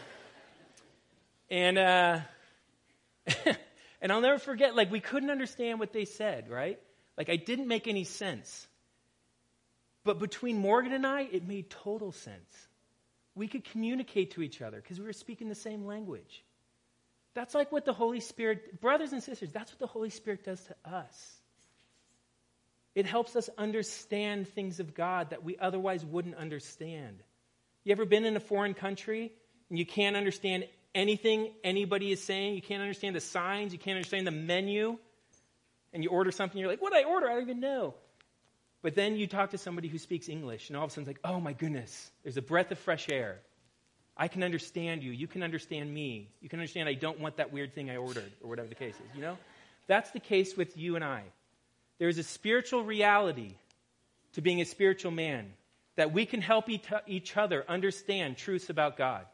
and, 1.49 1.77
uh, 1.77 2.19
and 4.01 4.11
I'll 4.11 4.21
never 4.21 4.39
forget, 4.39 4.75
like, 4.75 4.91
we 4.91 4.99
couldn't 4.99 5.29
understand 5.29 5.79
what 5.79 5.93
they 5.93 6.05
said, 6.05 6.49
right? 6.49 6.79
Like, 7.17 7.29
I 7.29 7.35
didn't 7.35 7.67
make 7.67 7.87
any 7.87 8.03
sense. 8.03 8.67
But 10.03 10.19
between 10.19 10.57
Morgan 10.57 10.93
and 10.93 11.05
I, 11.05 11.21
it 11.21 11.47
made 11.47 11.69
total 11.69 12.11
sense 12.11 12.67
we 13.37 13.47
could 13.47 13.63
communicate 13.63 14.31
to 14.31 14.41
each 14.41 14.61
other 14.61 14.81
because 14.81 14.99
we 14.99 15.05
were 15.05 15.13
speaking 15.13 15.47
the 15.47 15.55
same 15.55 15.85
language. 15.85 16.43
That's 17.35 17.53
like 17.53 17.71
what 17.71 17.85
the 17.85 17.93
Holy 17.93 18.19
Spirit, 18.19 18.81
brothers 18.81 19.13
and 19.13 19.21
sisters, 19.21 19.51
that's 19.51 19.71
what 19.71 19.79
the 19.79 19.87
Holy 19.87 20.09
Spirit 20.09 20.43
does 20.43 20.59
to 20.63 20.91
us. 20.91 21.35
It 22.95 23.05
helps 23.05 23.35
us 23.35 23.47
understand 23.59 24.47
things 24.47 24.79
of 24.79 24.95
God 24.95 25.29
that 25.29 25.43
we 25.43 25.55
otherwise 25.59 26.03
wouldn't 26.03 26.35
understand. 26.35 27.21
You 27.83 27.91
ever 27.91 28.05
been 28.05 28.25
in 28.25 28.35
a 28.35 28.39
foreign 28.39 28.73
country 28.73 29.31
and 29.69 29.77
you 29.77 29.85
can't 29.85 30.15
understand 30.15 30.65
anything 30.97 31.51
anybody 31.63 32.11
is 32.11 32.21
saying? 32.21 32.55
You 32.55 32.61
can't 32.61 32.81
understand 32.81 33.15
the 33.15 33.21
signs, 33.21 33.71
you 33.71 33.79
can't 33.79 33.95
understand 33.95 34.27
the 34.27 34.31
menu, 34.31 34.97
and 35.93 36.03
you 36.03 36.09
order 36.09 36.31
something, 36.31 36.59
you're 36.59 36.69
like, 36.69 36.81
what 36.81 36.91
did 36.91 37.05
I 37.05 37.09
order? 37.09 37.29
I 37.29 37.33
don't 37.33 37.43
even 37.43 37.59
know. 37.59 37.93
But 38.81 38.95
then 38.95 39.15
you 39.15 39.27
talk 39.27 39.51
to 39.51 39.57
somebody 39.57 39.87
who 39.87 39.97
speaks 39.97 40.27
English, 40.27 40.69
and 40.69 40.77
all 40.77 40.83
of 40.83 40.89
a 40.89 40.93
sudden 40.93 41.09
it's 41.09 41.17
like, 41.17 41.31
oh 41.31 41.39
my 41.39 41.53
goodness, 41.53 42.11
there's 42.23 42.37
a 42.37 42.41
breath 42.41 42.71
of 42.71 42.79
fresh 42.79 43.09
air. 43.09 43.39
I 44.17 44.27
can 44.27 44.43
understand 44.43 45.03
you. 45.03 45.11
You 45.11 45.27
can 45.27 45.43
understand 45.43 45.93
me. 45.93 46.29
You 46.41 46.49
can 46.49 46.59
understand 46.59 46.89
I 46.89 46.95
don't 46.95 47.19
want 47.19 47.37
that 47.37 47.53
weird 47.53 47.73
thing 47.75 47.89
I 47.89 47.97
ordered, 47.97 48.31
or 48.41 48.49
whatever 48.49 48.67
the 48.67 48.75
case 48.75 48.95
is. 48.95 49.15
You 49.15 49.21
know? 49.21 49.37
That's 49.85 50.11
the 50.11 50.19
case 50.19 50.57
with 50.57 50.75
you 50.75 50.95
and 50.95 51.05
I. 51.05 51.23
There's 51.99 52.17
a 52.17 52.23
spiritual 52.23 52.83
reality 52.83 53.53
to 54.33 54.41
being 54.41 54.61
a 54.61 54.65
spiritual 54.65 55.11
man 55.11 55.53
that 55.95 56.11
we 56.11 56.25
can 56.25 56.41
help 56.41 56.69
each 57.07 57.37
other 57.37 57.65
understand 57.67 58.37
truths 58.37 58.69
about 58.69 58.97
God. 58.97 59.25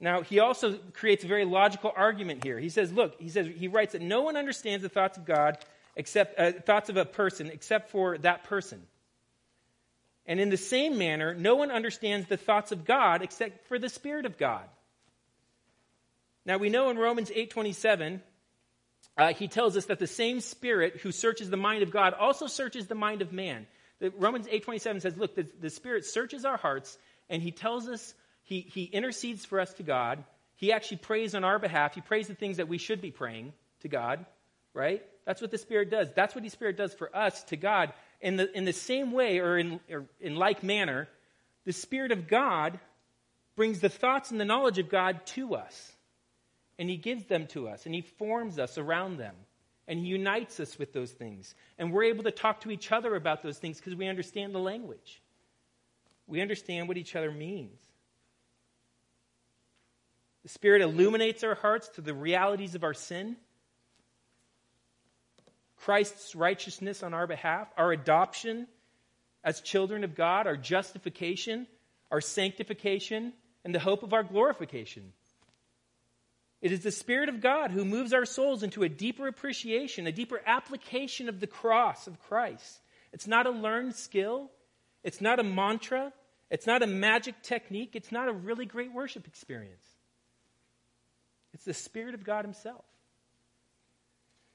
Now, 0.00 0.22
he 0.22 0.38
also 0.38 0.78
creates 0.94 1.24
a 1.24 1.26
very 1.26 1.44
logical 1.44 1.92
argument 1.94 2.42
here. 2.42 2.58
He 2.58 2.70
says, 2.70 2.90
look, 2.90 3.20
he 3.20 3.28
says, 3.28 3.46
he 3.54 3.68
writes 3.68 3.92
that 3.92 4.00
no 4.00 4.22
one 4.22 4.36
understands 4.36 4.82
the 4.82 4.88
thoughts 4.88 5.18
of 5.18 5.26
God 5.26 5.58
except 5.94 6.38
uh, 6.38 6.52
thoughts 6.52 6.88
of 6.88 6.96
a 6.96 7.04
person 7.04 7.48
except 7.48 7.90
for 7.90 8.16
that 8.18 8.44
person. 8.44 8.80
And 10.26 10.40
in 10.40 10.48
the 10.48 10.56
same 10.56 10.96
manner, 10.96 11.34
no 11.34 11.56
one 11.56 11.70
understands 11.70 12.28
the 12.28 12.38
thoughts 12.38 12.72
of 12.72 12.84
God 12.84 13.20
except 13.20 13.66
for 13.68 13.78
the 13.78 13.88
Spirit 13.88 14.24
of 14.24 14.38
God. 14.38 14.64
Now 16.46 16.56
we 16.56 16.70
know 16.70 16.88
in 16.90 16.96
Romans 16.96 17.30
8:27, 17.30 18.22
uh, 19.18 19.34
he 19.34 19.48
tells 19.48 19.76
us 19.76 19.86
that 19.86 19.98
the 19.98 20.06
same 20.06 20.40
Spirit 20.40 20.96
who 20.98 21.12
searches 21.12 21.50
the 21.50 21.56
mind 21.56 21.82
of 21.82 21.90
God 21.90 22.14
also 22.14 22.46
searches 22.46 22.86
the 22.86 22.94
mind 22.94 23.20
of 23.20 23.32
man. 23.32 23.66
The, 23.98 24.10
Romans 24.10 24.46
8:27 24.46 25.02
says, 25.02 25.16
"Look, 25.16 25.34
the, 25.34 25.46
the 25.60 25.68
Spirit 25.68 26.06
searches 26.06 26.44
our 26.44 26.56
hearts, 26.56 26.96
and 27.28 27.42
He 27.42 27.50
tells 27.50 27.88
us 27.88 28.14
he, 28.50 28.62
he 28.62 28.82
intercedes 28.82 29.44
for 29.44 29.60
us 29.60 29.72
to 29.74 29.84
God. 29.84 30.24
He 30.56 30.72
actually 30.72 30.96
prays 30.96 31.36
on 31.36 31.44
our 31.44 31.60
behalf. 31.60 31.94
He 31.94 32.00
prays 32.00 32.26
the 32.26 32.34
things 32.34 32.56
that 32.56 32.66
we 32.66 32.78
should 32.78 33.00
be 33.00 33.12
praying 33.12 33.52
to 33.82 33.88
God, 33.88 34.26
right? 34.74 35.04
That's 35.24 35.40
what 35.40 35.52
the 35.52 35.58
Spirit 35.58 35.88
does. 35.88 36.08
That's 36.16 36.34
what 36.34 36.42
the 36.42 36.50
Spirit 36.50 36.76
does 36.76 36.92
for 36.92 37.16
us 37.16 37.44
to 37.44 37.56
God. 37.56 37.92
In 38.20 38.34
the, 38.34 38.50
in 38.52 38.64
the 38.64 38.72
same 38.72 39.12
way, 39.12 39.38
or 39.38 39.56
in, 39.56 39.78
or 39.88 40.06
in 40.20 40.34
like 40.34 40.64
manner, 40.64 41.08
the 41.64 41.72
Spirit 41.72 42.10
of 42.10 42.26
God 42.26 42.80
brings 43.54 43.78
the 43.78 43.88
thoughts 43.88 44.32
and 44.32 44.40
the 44.40 44.44
knowledge 44.44 44.78
of 44.78 44.88
God 44.88 45.24
to 45.26 45.54
us. 45.54 45.92
And 46.76 46.90
He 46.90 46.96
gives 46.96 47.26
them 47.26 47.46
to 47.48 47.68
us, 47.68 47.86
and 47.86 47.94
He 47.94 48.00
forms 48.00 48.58
us 48.58 48.78
around 48.78 49.18
them. 49.18 49.36
And 49.86 50.00
He 50.00 50.06
unites 50.06 50.58
us 50.58 50.76
with 50.76 50.92
those 50.92 51.12
things. 51.12 51.54
And 51.78 51.92
we're 51.92 52.04
able 52.04 52.24
to 52.24 52.32
talk 52.32 52.62
to 52.62 52.72
each 52.72 52.90
other 52.90 53.14
about 53.14 53.44
those 53.44 53.58
things 53.58 53.76
because 53.76 53.94
we 53.94 54.08
understand 54.08 54.56
the 54.56 54.58
language. 54.58 55.22
We 56.26 56.40
understand 56.40 56.88
what 56.88 56.96
each 56.96 57.14
other 57.14 57.30
means. 57.30 57.78
The 60.42 60.48
Spirit 60.48 60.82
illuminates 60.82 61.44
our 61.44 61.54
hearts 61.54 61.88
to 61.90 62.00
the 62.00 62.14
realities 62.14 62.74
of 62.74 62.84
our 62.84 62.94
sin 62.94 63.36
Christ's 65.76 66.34
righteousness 66.34 67.02
on 67.02 67.14
our 67.14 67.26
behalf, 67.26 67.68
our 67.76 67.90
adoption 67.90 68.66
as 69.42 69.62
children 69.62 70.04
of 70.04 70.14
God, 70.14 70.46
our 70.46 70.56
justification, 70.56 71.66
our 72.10 72.20
sanctification, 72.20 73.32
and 73.64 73.74
the 73.74 73.78
hope 73.78 74.02
of 74.02 74.12
our 74.12 74.22
glorification. 74.22 75.12
It 76.60 76.72
is 76.72 76.80
the 76.80 76.92
Spirit 76.92 77.30
of 77.30 77.40
God 77.40 77.70
who 77.70 77.86
moves 77.86 78.12
our 78.12 78.26
souls 78.26 78.62
into 78.62 78.82
a 78.82 78.88
deeper 78.88 79.26
appreciation, 79.26 80.06
a 80.06 80.12
deeper 80.12 80.42
application 80.44 81.30
of 81.30 81.40
the 81.40 81.46
cross 81.46 82.06
of 82.06 82.20
Christ. 82.20 82.80
It's 83.12 83.26
not 83.26 83.46
a 83.46 83.50
learned 83.50 83.94
skill. 83.94 84.50
It's 85.02 85.22
not 85.22 85.40
a 85.40 85.42
mantra. 85.42 86.12
It's 86.50 86.66
not 86.66 86.82
a 86.82 86.86
magic 86.86 87.42
technique. 87.42 87.96
It's 87.96 88.12
not 88.12 88.28
a 88.28 88.32
really 88.32 88.66
great 88.66 88.92
worship 88.92 89.26
experience. 89.26 89.89
It's 91.60 91.66
the 91.66 91.74
Spirit 91.74 92.14
of 92.14 92.24
God 92.24 92.46
Himself. 92.46 92.86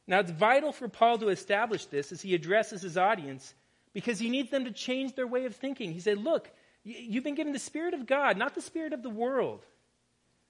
Now, 0.07 0.21
it's 0.21 0.31
vital 0.31 0.71
for 0.71 0.87
Paul 0.87 1.19
to 1.19 1.29
establish 1.29 1.85
this 1.85 2.11
as 2.11 2.19
he 2.21 2.33
addresses 2.33 2.81
his 2.81 2.97
audience 2.97 3.53
because 3.93 4.17
he 4.17 4.29
needs 4.29 4.49
them 4.49 4.65
to 4.65 4.71
change 4.71 5.13
their 5.13 5.27
way 5.27 5.45
of 5.45 5.55
thinking. 5.55 5.93
He 5.93 5.99
said, 5.99 6.17
Look, 6.17 6.49
you've 6.83 7.23
been 7.23 7.35
given 7.35 7.53
the 7.53 7.59
Spirit 7.59 7.93
of 7.93 8.07
God, 8.07 8.37
not 8.37 8.55
the 8.55 8.61
Spirit 8.61 8.93
of 8.93 9.03
the 9.03 9.09
world. 9.09 9.63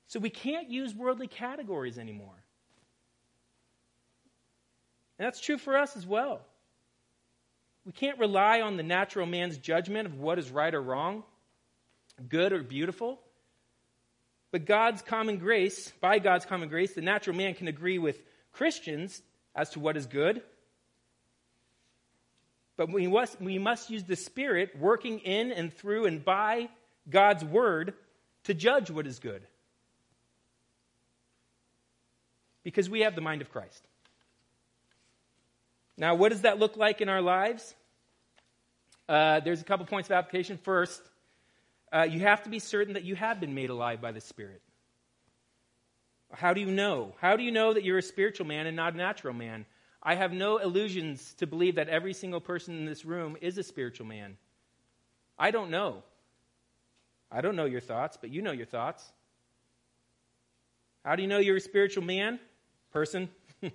So 0.07 0.19
we 0.19 0.29
can't 0.29 0.69
use 0.69 0.95
worldly 0.95 1.27
categories 1.27 1.97
anymore. 1.97 2.43
And 5.17 5.25
that's 5.25 5.41
true 5.41 5.57
for 5.57 5.77
us 5.77 5.97
as 5.97 6.05
well. 6.05 6.41
We 7.85 7.91
can't 7.91 8.17
rely 8.17 8.61
on 8.61 8.77
the 8.77 8.83
natural 8.83 9.25
man's 9.25 9.57
judgment 9.57 10.07
of 10.07 10.19
what 10.19 10.39
is 10.39 10.51
right 10.51 10.73
or 10.73 10.81
wrong, 10.81 11.23
good 12.29 12.53
or 12.53 12.63
beautiful. 12.63 13.19
But 14.55 14.63
God's 14.63 15.01
common 15.01 15.35
grace, 15.35 15.91
by 15.99 16.19
God's 16.19 16.45
common 16.45 16.69
grace, 16.69 16.93
the 16.93 17.01
natural 17.01 17.35
man 17.35 17.55
can 17.55 17.67
agree 17.67 17.97
with 17.97 18.17
Christians 18.53 19.21
as 19.53 19.71
to 19.71 19.81
what 19.81 19.97
is 19.97 20.05
good. 20.05 20.41
But 22.77 22.89
we 22.89 23.05
must, 23.05 23.41
we 23.41 23.59
must 23.59 23.89
use 23.89 24.05
the 24.05 24.15
Spirit 24.15 24.79
working 24.79 25.19
in 25.19 25.51
and 25.51 25.73
through 25.73 26.05
and 26.05 26.23
by 26.23 26.69
God's 27.09 27.43
Word 27.43 27.95
to 28.45 28.53
judge 28.53 28.89
what 28.89 29.05
is 29.05 29.19
good. 29.19 29.41
Because 32.63 32.89
we 32.89 33.01
have 33.01 33.13
the 33.13 33.19
mind 33.19 33.41
of 33.41 33.51
Christ. 33.51 33.85
Now, 35.97 36.15
what 36.15 36.29
does 36.31 36.43
that 36.43 36.59
look 36.59 36.77
like 36.77 37.01
in 37.01 37.09
our 37.09 37.21
lives? 37.21 37.75
Uh, 39.09 39.41
there's 39.41 39.59
a 39.59 39.65
couple 39.65 39.85
points 39.85 40.07
of 40.07 40.13
application. 40.13 40.57
First, 40.63 41.01
uh, 41.95 42.03
you 42.03 42.19
have 42.19 42.43
to 42.43 42.49
be 42.49 42.59
certain 42.59 42.95
that 42.95 43.05
you 43.05 43.15
have 43.15 43.39
been 43.39 43.55
made 43.55 43.69
alive 43.69 44.01
by 44.01 44.11
the 44.11 44.19
Spirit. 44.19 44.61
How 46.33 46.53
do 46.53 46.59
you 46.59 46.67
know? 46.67 47.13
How 47.21 47.37
do 47.37 47.43
you 47.43 47.51
know 47.51 47.73
that 47.73 47.83
you're 47.83 47.99
a 47.99 48.03
spiritual 48.03 48.45
man 48.45 48.67
and 48.67 48.75
not 48.75 48.93
a 48.93 48.97
natural 48.97 49.33
man? 49.33 49.65
I 50.03 50.15
have 50.15 50.33
no 50.33 50.57
illusions 50.57 51.33
to 51.35 51.47
believe 51.47 51.75
that 51.75 51.87
every 51.87 52.13
single 52.13 52.41
person 52.41 52.77
in 52.77 52.85
this 52.85 53.05
room 53.05 53.37
is 53.39 53.57
a 53.57 53.63
spiritual 53.63 54.07
man. 54.07 54.35
I 55.39 55.51
don't 55.51 55.71
know. 55.71 56.03
I 57.31 57.39
don't 57.39 57.55
know 57.55 57.65
your 57.65 57.81
thoughts, 57.81 58.17
but 58.19 58.29
you 58.29 58.41
know 58.41 58.51
your 58.51 58.65
thoughts. 58.65 59.03
How 61.05 61.15
do 61.15 61.21
you 61.21 61.29
know 61.29 61.39
you're 61.39 61.57
a 61.57 61.61
spiritual 61.61 62.03
man? 62.03 62.39
Person. 62.91 63.29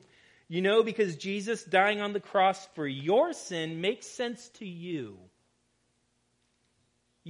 you 0.49 0.61
know 0.61 0.83
because 0.83 1.17
Jesus 1.17 1.65
dying 1.65 2.03
on 2.03 2.13
the 2.13 2.21
cross 2.21 2.69
for 2.75 2.87
your 2.87 3.33
sin 3.33 3.81
makes 3.81 4.07
sense 4.07 4.51
to 4.55 4.67
you. 4.67 5.17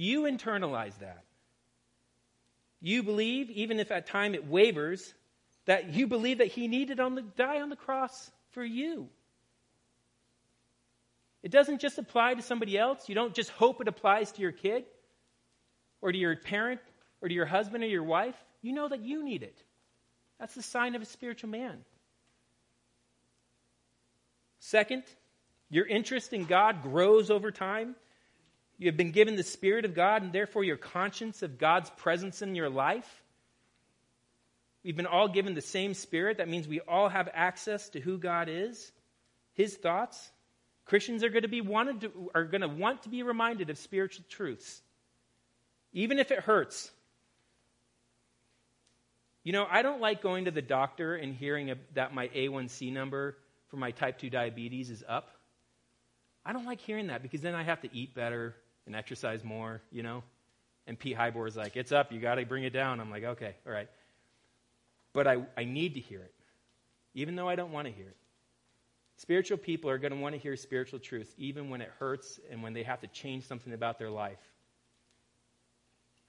You 0.01 0.21
internalize 0.23 0.97
that. 0.97 1.23
You 2.81 3.03
believe, 3.03 3.51
even 3.51 3.79
if 3.79 3.91
at 3.91 4.07
time 4.07 4.33
it 4.33 4.47
wavers, 4.47 5.13
that 5.65 5.93
you 5.93 6.07
believe 6.07 6.39
that 6.39 6.47
he 6.47 6.67
needed 6.67 6.99
on 6.99 7.13
the, 7.13 7.21
die 7.21 7.61
on 7.61 7.69
the 7.69 7.75
cross 7.75 8.31
for 8.49 8.65
you. 8.65 9.09
It 11.43 11.51
doesn't 11.51 11.81
just 11.81 11.99
apply 11.99 12.33
to 12.33 12.41
somebody 12.41 12.79
else. 12.79 13.09
You 13.09 13.13
don't 13.13 13.35
just 13.35 13.51
hope 13.51 13.79
it 13.79 13.87
applies 13.87 14.31
to 14.31 14.41
your 14.41 14.51
kid 14.51 14.85
or 16.01 16.11
to 16.11 16.17
your 16.17 16.35
parent 16.35 16.81
or 17.21 17.27
to 17.27 17.33
your 17.35 17.45
husband 17.45 17.83
or 17.83 17.87
your 17.87 18.03
wife. 18.03 18.35
You 18.63 18.73
know 18.73 18.89
that 18.89 19.01
you 19.01 19.23
need 19.23 19.43
it. 19.43 19.61
That's 20.39 20.55
the 20.55 20.63
sign 20.63 20.95
of 20.95 21.03
a 21.03 21.05
spiritual 21.05 21.51
man. 21.51 21.77
Second, 24.57 25.03
your 25.69 25.85
interest 25.85 26.33
in 26.33 26.45
God 26.45 26.81
grows 26.81 27.29
over 27.29 27.51
time. 27.51 27.95
You 28.81 28.87
have 28.87 28.97
been 28.97 29.11
given 29.11 29.35
the 29.35 29.43
Spirit 29.43 29.85
of 29.85 29.93
God, 29.93 30.23
and 30.23 30.33
therefore 30.33 30.63
your 30.63 30.75
conscience 30.75 31.43
of 31.43 31.59
God's 31.59 31.91
presence 31.91 32.41
in 32.41 32.55
your 32.55 32.67
life. 32.67 33.21
We've 34.83 34.97
been 34.97 35.05
all 35.05 35.27
given 35.27 35.53
the 35.53 35.61
same 35.61 35.93
Spirit. 35.93 36.39
That 36.39 36.49
means 36.49 36.67
we 36.67 36.79
all 36.79 37.07
have 37.07 37.29
access 37.31 37.89
to 37.89 37.99
who 37.99 38.17
God 38.17 38.49
is, 38.49 38.91
His 39.53 39.75
thoughts. 39.75 40.31
Christians 40.85 41.23
are 41.23 41.29
going 41.29 41.43
to 41.43 41.47
be 41.47 41.61
wanted 41.61 42.01
to, 42.01 42.31
are 42.33 42.43
going 42.43 42.61
to 42.61 42.67
want 42.67 43.03
to 43.03 43.09
be 43.09 43.21
reminded 43.21 43.69
of 43.69 43.77
spiritual 43.77 44.25
truths. 44.27 44.81
even 45.93 46.17
if 46.17 46.31
it 46.31 46.39
hurts. 46.39 46.89
You 49.43 49.53
know, 49.53 49.67
I 49.69 49.83
don't 49.83 50.01
like 50.01 50.23
going 50.23 50.45
to 50.45 50.51
the 50.51 50.63
doctor 50.63 51.13
and 51.13 51.35
hearing 51.35 51.71
that 51.93 52.15
my 52.15 52.29
A1C 52.29 52.91
number 52.91 53.37
for 53.67 53.77
my 53.77 53.91
type 53.91 54.17
2 54.17 54.31
diabetes 54.31 54.89
is 54.89 55.03
up. 55.07 55.29
I 56.43 56.51
don't 56.51 56.65
like 56.65 56.81
hearing 56.81 57.07
that 57.07 57.21
because 57.21 57.41
then 57.41 57.53
I 57.53 57.61
have 57.61 57.81
to 57.81 57.89
eat 57.95 58.15
better 58.15 58.55
and 58.85 58.95
exercise 58.95 59.43
more, 59.43 59.81
you 59.91 60.03
know? 60.03 60.23
And 60.87 60.97
Pete 60.97 61.17
Hybor 61.17 61.47
is 61.47 61.55
like, 61.55 61.77
it's 61.77 61.91
up, 61.91 62.11
you 62.11 62.19
got 62.19 62.35
to 62.35 62.45
bring 62.45 62.63
it 62.63 62.73
down. 62.73 62.99
I'm 62.99 63.11
like, 63.11 63.23
okay, 63.23 63.55
all 63.65 63.71
right. 63.71 63.89
But 65.13 65.27
I, 65.27 65.45
I 65.57 65.65
need 65.65 65.95
to 65.95 65.99
hear 65.99 66.21
it, 66.21 66.33
even 67.13 67.35
though 67.35 67.47
I 67.47 67.55
don't 67.55 67.71
want 67.71 67.87
to 67.87 67.93
hear 67.93 68.07
it. 68.07 68.17
Spiritual 69.17 69.57
people 69.57 69.89
are 69.89 69.99
going 69.99 70.13
to 70.13 70.17
want 70.17 70.33
to 70.33 70.41
hear 70.41 70.55
spiritual 70.55 70.99
truth, 70.99 71.31
even 71.37 71.69
when 71.69 71.81
it 71.81 71.91
hurts 71.99 72.39
and 72.49 72.63
when 72.63 72.73
they 72.73 72.83
have 72.83 73.01
to 73.01 73.07
change 73.07 73.45
something 73.45 73.71
about 73.71 73.99
their 73.99 74.09
life. 74.09 74.39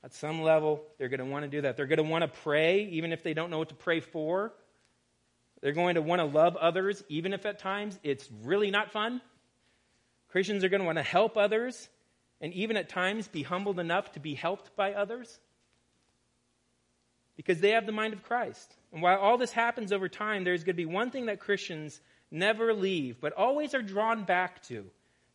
At 0.05 0.13
some 0.15 0.43
level, 0.43 0.83
they're 0.99 1.09
going 1.09 1.21
to 1.21 1.27
want 1.27 1.45
to 1.45 1.51
do 1.51 1.63
that. 1.63 1.77
They're 1.77 1.87
going 1.87 1.99
to 1.99 2.03
want 2.03 2.23
to 2.23 2.41
pray, 2.43 2.85
even 2.91 3.13
if 3.13 3.23
they 3.23 3.35
don't 3.35 3.51
know 3.51 3.59
what 3.59 3.69
to 3.71 3.75
pray 3.75 4.01
for. 4.01 4.53
They're 5.63 5.73
going 5.73 5.95
to 5.95 6.03
want 6.03 6.21
to 6.21 6.25
love 6.27 6.57
others, 6.57 7.03
even 7.09 7.33
if 7.33 7.47
at 7.47 7.61
times 7.61 7.99
it's 8.03 8.29
really 8.43 8.71
not 8.71 8.91
fun. 8.91 9.23
Christians 10.31 10.65
are 10.65 10.69
going 10.69 10.81
to 10.81 10.87
want 10.87 10.99
to 10.99 11.03
help 11.03 11.37
others, 11.37 11.89
and 12.43 12.53
even 12.53 12.77
at 12.77 12.89
times 12.89 13.29
be 13.29 13.43
humbled 13.43 13.79
enough 13.79 14.13
to 14.13 14.21
be 14.21 14.35
helped 14.35 14.75
by 14.77 14.93
others 14.93 15.39
because 17.37 17.61
they 17.61 17.71
have 17.71 17.87
the 17.87 17.93
mind 17.93 18.13
of 18.13 18.23
Christ. 18.25 18.77
And 18.93 19.01
while 19.01 19.19
all 19.19 19.39
this 19.39 19.53
happens 19.53 19.93
over 19.93 20.09
time, 20.09 20.45
there's 20.45 20.65
going 20.65 20.75
to 20.75 20.83
be 20.83 20.85
one 20.85 21.11
thing 21.11 21.27
that 21.27 21.41
Christians 21.41 21.99
never 22.31 22.75
leave, 22.75 23.21
but 23.21 23.33
always 23.33 23.75
are 23.75 23.81
drawn 23.81 24.25
back 24.25 24.63
to. 24.65 24.85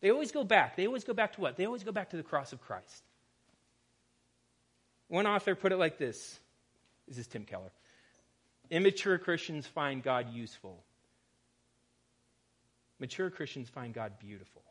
They 0.00 0.10
always 0.10 0.30
go 0.30 0.44
back. 0.44 0.76
They 0.76 0.86
always 0.86 1.04
go 1.04 1.14
back 1.14 1.32
to 1.34 1.40
what? 1.40 1.56
They 1.56 1.66
always 1.66 1.82
go 1.82 1.90
back 1.90 2.10
to 2.10 2.16
the 2.16 2.22
cross 2.22 2.52
of 2.52 2.60
Christ. 2.60 3.02
One 5.08 5.26
author 5.26 5.54
put 5.54 5.72
it 5.72 5.78
like 5.78 5.98
this 5.98 6.38
this 7.08 7.16
is 7.16 7.26
Tim 7.26 7.44
Keller. 7.44 7.72
Immature 8.70 9.16
Christians 9.16 9.66
find 9.66 10.02
God 10.02 10.30
useful. 10.30 10.78
Mature 13.00 13.30
Christians 13.30 13.70
find 13.70 13.94
God 13.94 14.12
beautiful. 14.20 14.62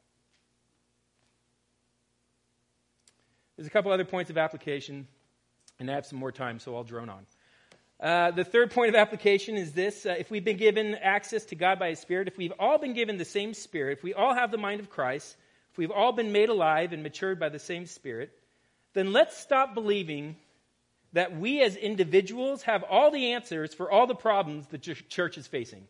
There's 3.57 3.67
a 3.67 3.71
couple 3.71 3.91
other 3.91 4.05
points 4.05 4.29
of 4.29 4.37
application, 4.37 5.07
and 5.79 5.89
I 5.89 5.95
have 5.95 6.05
some 6.05 6.19
more 6.19 6.31
time, 6.31 6.59
so 6.59 6.75
I'll 6.75 6.83
drone 6.83 7.09
on. 7.09 7.25
Uh, 7.99 8.29
the 8.29 8.43
third 8.43 8.69
point 8.69 8.89
of 8.89 8.95
application 8.95 9.57
is 9.57 9.73
this 9.73 10.05
uh, 10.05 10.15
if 10.19 10.29
we've 10.29 10.45
been 10.45 10.57
given 10.57 10.93
access 10.93 11.43
to 11.45 11.55
God 11.55 11.79
by 11.79 11.89
His 11.89 11.99
Spirit, 11.99 12.27
if 12.27 12.37
we've 12.37 12.53
all 12.59 12.77
been 12.77 12.93
given 12.93 13.17
the 13.17 13.25
same 13.25 13.55
Spirit, 13.55 13.97
if 13.97 14.03
we 14.03 14.13
all 14.13 14.35
have 14.35 14.51
the 14.51 14.59
mind 14.59 14.79
of 14.79 14.91
Christ, 14.91 15.35
if 15.71 15.77
we've 15.79 15.89
all 15.89 16.11
been 16.11 16.31
made 16.31 16.49
alive 16.49 16.93
and 16.93 17.01
matured 17.01 17.39
by 17.39 17.49
the 17.49 17.57
same 17.57 17.87
Spirit, 17.87 18.29
then 18.93 19.11
let's 19.11 19.35
stop 19.35 19.73
believing 19.73 20.35
that 21.13 21.35
we 21.35 21.63
as 21.63 21.75
individuals 21.75 22.61
have 22.61 22.83
all 22.83 23.09
the 23.09 23.33
answers 23.33 23.73
for 23.73 23.89
all 23.89 24.05
the 24.05 24.13
problems 24.13 24.67
the 24.67 24.77
church 24.77 25.35
is 25.39 25.47
facing. 25.47 25.87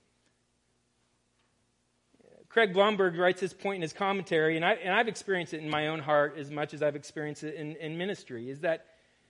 Craig 2.58 2.74
Blomberg 2.74 3.16
writes 3.20 3.40
this 3.40 3.54
point 3.54 3.76
in 3.76 3.82
his 3.84 3.94
commentary, 3.94 4.56
and, 4.56 4.66
I, 4.66 4.72
and 4.74 4.92
I've 4.92 5.08
experienced 5.08 5.54
it 5.54 5.62
in 5.62 5.70
my 5.70 5.90
own 5.90 6.00
heart 6.00 6.38
as 6.40 6.50
much 6.50 6.74
as 6.74 6.82
I've 6.82 6.96
experienced 6.96 7.44
it 7.44 7.54
in, 7.54 7.76
in 7.76 8.00
ministry, 8.00 8.50
is 8.50 8.62
that 8.62 8.88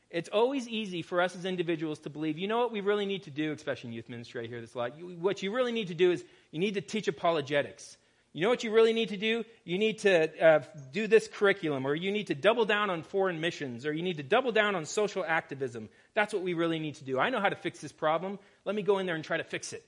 it's 0.10 0.30
always 0.30 0.66
easy 0.70 1.02
for 1.02 1.20
us 1.20 1.36
as 1.36 1.44
individuals 1.44 2.00
to 2.00 2.10
believe, 2.10 2.38
you 2.38 2.48
know 2.48 2.60
what 2.60 2.72
we 2.72 2.80
really 2.80 3.06
need 3.06 3.24
to 3.24 3.30
do, 3.30 3.52
especially 3.52 3.90
in 3.90 3.96
youth 3.96 4.08
ministry, 4.08 4.46
I 4.46 4.48
hear 4.48 4.62
this 4.62 4.76
a 4.76 4.78
lot. 4.78 4.98
You, 4.98 5.18
what 5.20 5.44
you 5.44 5.54
really 5.54 5.74
need 5.74 5.90
to 5.90 5.94
do 5.94 6.14
is 6.14 6.24
you 6.52 6.60
need 6.62 6.76
to 6.76 6.80
teach 6.80 7.10
apologetics. 7.10 7.98
You 8.32 8.44
know 8.44 8.50
what 8.50 8.64
you 8.64 8.72
really 8.72 8.94
need 8.94 9.10
to 9.10 9.18
do? 9.18 9.44
You 9.66 9.78
need 9.78 10.00
to 10.00 10.42
uh, 10.42 10.60
do 10.94 11.08
this 11.08 11.28
curriculum, 11.28 11.86
or 11.86 11.96
you 11.96 12.14
need 12.14 12.28
to 12.28 12.34
double 12.34 12.64
down 12.64 12.90
on 12.90 13.04
foreign 13.04 13.42
missions, 13.42 13.86
or 13.86 13.92
you 13.92 14.04
need 14.04 14.18
to 14.18 14.24
double 14.24 14.54
down 14.54 14.74
on 14.74 14.86
social 14.86 15.26
activism. 15.28 15.90
That's 16.14 16.34
what 16.34 16.44
we 16.44 16.54
really 16.54 16.80
need 16.80 16.96
to 16.96 17.04
do. 17.04 17.20
I 17.20 17.30
know 17.30 17.42
how 17.42 17.50
to 17.50 17.58
fix 17.58 17.80
this 17.80 17.92
problem. 17.92 18.40
Let 18.64 18.74
me 18.74 18.84
go 18.84 19.00
in 19.00 19.06
there 19.06 19.16
and 19.16 19.24
try 19.26 19.36
to 19.36 19.44
fix 19.44 19.74
it. 19.74 19.84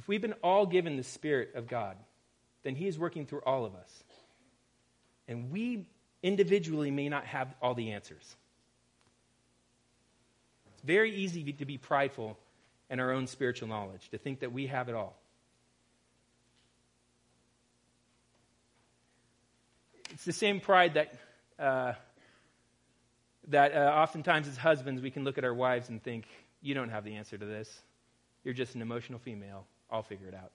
If 0.00 0.08
we've 0.08 0.22
been 0.22 0.34
all 0.42 0.64
given 0.64 0.96
the 0.96 1.02
Spirit 1.02 1.50
of 1.56 1.68
God, 1.68 1.94
then 2.62 2.74
He 2.74 2.86
is 2.86 2.98
working 2.98 3.26
through 3.26 3.42
all 3.44 3.66
of 3.66 3.74
us. 3.74 4.02
And 5.28 5.50
we 5.50 5.86
individually 6.22 6.90
may 6.90 7.10
not 7.10 7.26
have 7.26 7.54
all 7.60 7.74
the 7.74 7.92
answers. 7.92 8.24
It's 10.72 10.82
very 10.82 11.14
easy 11.14 11.52
to 11.52 11.66
be 11.66 11.76
prideful 11.76 12.38
in 12.88 12.98
our 12.98 13.12
own 13.12 13.26
spiritual 13.26 13.68
knowledge, 13.68 14.08
to 14.08 14.16
think 14.16 14.40
that 14.40 14.52
we 14.52 14.68
have 14.68 14.88
it 14.88 14.94
all. 14.94 15.20
It's 20.12 20.24
the 20.24 20.32
same 20.32 20.60
pride 20.60 20.94
that, 20.94 21.14
uh, 21.58 21.92
that 23.48 23.74
uh, 23.74 23.80
oftentimes 23.80 24.48
as 24.48 24.56
husbands 24.56 25.02
we 25.02 25.10
can 25.10 25.24
look 25.24 25.36
at 25.36 25.44
our 25.44 25.52
wives 25.52 25.90
and 25.90 26.02
think, 26.02 26.24
you 26.62 26.72
don't 26.72 26.88
have 26.88 27.04
the 27.04 27.16
answer 27.16 27.36
to 27.36 27.44
this. 27.44 27.82
You're 28.44 28.54
just 28.54 28.74
an 28.74 28.80
emotional 28.80 29.18
female. 29.18 29.66
I'll 29.90 30.02
figure 30.02 30.28
it 30.28 30.34
out. 30.34 30.50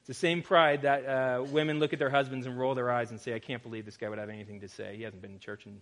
It's 0.00 0.08
the 0.08 0.14
same 0.14 0.42
pride 0.42 0.82
that 0.82 1.06
uh, 1.06 1.44
women 1.44 1.78
look 1.78 1.92
at 1.92 1.98
their 1.98 2.10
husbands 2.10 2.46
and 2.46 2.58
roll 2.58 2.74
their 2.74 2.90
eyes 2.90 3.10
and 3.10 3.20
say, 3.20 3.34
I 3.34 3.38
can't 3.38 3.62
believe 3.62 3.84
this 3.84 3.96
guy 3.96 4.08
would 4.08 4.18
have 4.18 4.30
anything 4.30 4.60
to 4.60 4.68
say. 4.68 4.96
He 4.96 5.04
hasn't 5.04 5.22
been 5.22 5.32
in 5.32 5.38
church 5.38 5.66
and 5.66 5.80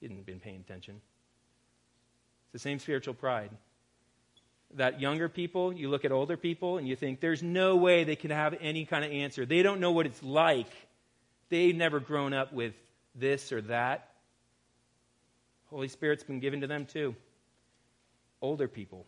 he 0.00 0.06
hasn't 0.06 0.26
been 0.26 0.40
paying 0.40 0.60
attention. 0.60 1.00
It's 2.46 2.52
the 2.52 2.58
same 2.58 2.78
spiritual 2.78 3.14
pride 3.14 3.50
that 4.76 5.00
younger 5.00 5.28
people, 5.28 5.72
you 5.72 5.88
look 5.88 6.04
at 6.04 6.12
older 6.12 6.36
people 6.36 6.78
and 6.78 6.88
you 6.88 6.96
think, 6.96 7.20
there's 7.20 7.42
no 7.42 7.76
way 7.76 8.04
they 8.04 8.16
can 8.16 8.30
have 8.30 8.54
any 8.60 8.84
kind 8.84 9.04
of 9.04 9.10
answer. 9.12 9.46
They 9.46 9.62
don't 9.62 9.80
know 9.80 9.92
what 9.92 10.06
it's 10.06 10.22
like. 10.22 10.70
They've 11.48 11.74
never 11.74 12.00
grown 12.00 12.32
up 12.32 12.52
with 12.52 12.74
this 13.14 13.52
or 13.52 13.62
that. 13.62 14.10
Holy 15.66 15.88
Spirit's 15.88 16.24
been 16.24 16.40
given 16.40 16.60
to 16.62 16.66
them 16.66 16.86
too. 16.86 17.14
Older 18.40 18.68
people. 18.68 19.06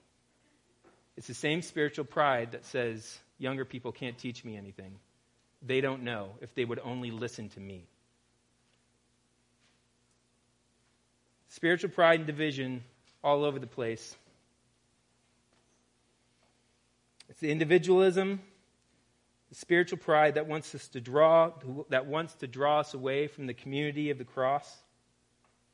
It's 1.17 1.27
the 1.27 1.35
same 1.35 1.63
spiritual 1.63 2.05
pride 2.05 2.53
that 2.53 2.65
says, 2.65 3.19
younger 3.39 3.65
people 3.65 3.93
can't 3.93 4.19
teach 4.19 4.45
me 4.45 4.57
anything. 4.57 4.93
They 5.63 5.81
don't 5.81 6.03
know 6.03 6.31
if 6.41 6.55
they 6.55 6.65
would 6.65 6.81
only 6.81 7.11
listen 7.11 7.49
to 7.51 7.61
me. 7.61 7.87
Spiritual 11.49 11.91
pride 11.91 12.21
and 12.21 12.27
division 12.27 12.83
all 13.25 13.45
over 13.45 13.59
the 13.59 13.67
place. 13.67 14.15
It's 17.31 17.41
the 17.41 17.51
individualism, 17.51 18.41
the 19.49 19.55
spiritual 19.55 19.99
pride 19.99 20.35
that 20.35 20.47
wants 20.47 20.75
us 20.75 20.89
to 20.89 21.01
draw 21.01 21.53
that 21.89 22.07
wants 22.07 22.35
to 22.37 22.47
draw 22.47 22.81
us 22.81 22.95
away 22.95 23.27
from 23.27 23.47
the 23.47 23.55
community 23.55 24.11
of 24.11 24.19
the 24.19 24.25
cross 24.25 24.71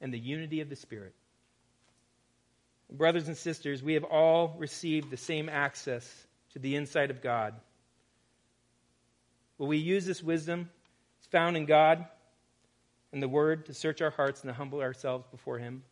and 0.00 0.14
the 0.14 0.18
unity 0.18 0.60
of 0.60 0.68
the 0.68 0.76
spirit. 0.76 1.14
Brothers 2.92 3.26
and 3.26 3.36
sisters, 3.36 3.82
we 3.82 3.94
have 3.94 4.04
all 4.04 4.54
received 4.58 5.10
the 5.10 5.16
same 5.16 5.48
access 5.48 6.26
to 6.52 6.58
the 6.58 6.76
insight 6.76 7.10
of 7.10 7.22
God. 7.22 7.54
Will 9.56 9.66
we 9.66 9.78
use 9.78 10.04
this 10.04 10.22
wisdom? 10.22 10.68
It's 11.18 11.26
found 11.26 11.56
in 11.56 11.64
God 11.64 12.04
and 13.12 13.22
the 13.22 13.28
Word 13.28 13.66
to 13.66 13.74
search 13.74 14.02
our 14.02 14.10
hearts 14.10 14.42
and 14.42 14.50
to 14.50 14.54
humble 14.54 14.80
ourselves 14.80 15.26
before 15.30 15.58
Him. 15.58 15.82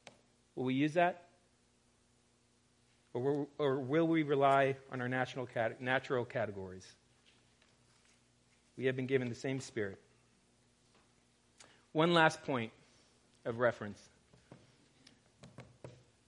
Will 0.55 0.65
we 0.65 0.75
use 0.75 0.95
that? 0.95 1.25
Or 3.15 3.47
will, 3.59 4.07
we 4.07 4.23
rely 4.23 4.77
on 4.93 5.01
our 5.01 5.09
natural 5.09 5.47
categories? 6.25 6.87
We 8.77 8.87
have 8.87 8.95
been 8.95 9.07
given 9.07 9.29
the 9.29 9.35
same 9.35 9.61
Spirit. 9.61 9.99
One 11.93 12.15
last 12.15 12.43
point 12.43 12.73
of 13.45 13.59
reference, 13.59 14.01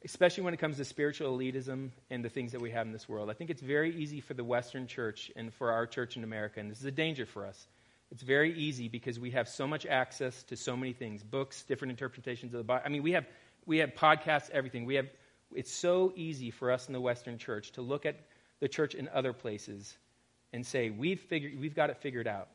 especially 0.05 0.43
when 0.43 0.55
it 0.55 0.59
comes 0.59 0.77
to 0.77 0.85
spiritual 0.85 1.37
elitism 1.37 1.91
and 2.11 2.25
the 2.25 2.29
things 2.29 2.53
that 2.53 2.61
we 2.61 2.71
have 2.71 2.87
in 2.87 2.93
this 2.93 3.09
world. 3.09 3.31
I 3.31 3.35
think 3.35 3.51
it's 3.51 3.63
very 3.63 3.95
easy 3.95 4.21
for 4.21 4.35
the 4.35 4.45
Western 4.45 4.87
church 4.87 5.31
and 5.37 5.53
for 5.55 5.71
our 5.71 5.87
church 5.87 6.17
in 6.17 6.25
America, 6.25 6.61
and 6.61 6.71
this 6.71 6.81
is 6.81 6.87
a 6.87 6.91
danger 6.91 7.27
for 7.27 7.47
us. 7.47 7.69
It's 8.11 8.23
very 8.23 8.53
easy 8.55 8.89
because 8.89 9.19
we 9.19 9.31
have 9.31 9.49
so 9.49 9.67
much 9.67 9.87
access 9.87 10.43
to 10.45 10.57
so 10.57 10.77
many 10.77 10.93
things 10.93 11.23
books, 11.23 11.63
different 11.63 11.91
interpretations 11.91 12.53
of 12.53 12.59
the 12.59 12.65
Bible. 12.65 12.83
I 12.85 12.89
mean, 12.91 13.03
we 13.03 13.13
have, 13.13 13.27
we 13.65 13.79
have 13.79 13.95
podcasts, 13.95 14.51
everything. 14.51 14.85
We 14.85 14.97
have 14.97 15.07
it's 15.55 15.73
so 15.73 16.13
easy 16.17 16.51
for 16.51 16.71
us 16.71 16.87
in 16.87 16.93
the 16.93 17.01
Western 17.01 17.39
church 17.39 17.73
to 17.73 17.83
look 17.83 18.07
at 18.07 18.17
the 18.61 18.69
church 18.69 18.95
in 18.95 19.09
other 19.13 19.33
places 19.33 19.97
and 20.53 20.65
say, 20.65 20.91
we've, 20.91 21.21
figured, 21.21 21.59
we've 21.59 21.75
got 21.75 21.91
it 21.91 21.97
figured 21.99 22.27
out. 22.27 22.49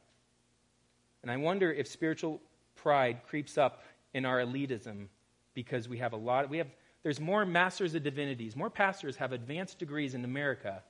And 1.22 1.32
I 1.32 1.38
wonder 1.38 1.72
if 1.72 1.88
spiritual 1.88 2.40
pride 2.76 3.22
creeps 3.28 3.58
up 3.58 3.84
in 4.14 4.26
our 4.26 4.40
elitism 4.40 5.08
because 5.54 5.90
we 5.90 5.98
have 5.98 6.14
a 6.14 6.18
lot, 6.18 6.50
we 6.50 6.60
have, 6.60 6.68
there's 7.08 7.22
more 7.22 7.46
masters 7.46 7.96
of 7.96 8.04
divinities, 8.04 8.56
more 8.56 8.70
pastors 8.70 9.16
have 9.16 9.32
advanced 9.32 9.80
degrees 9.80 10.14
in 10.14 10.26
America. 10.26 10.84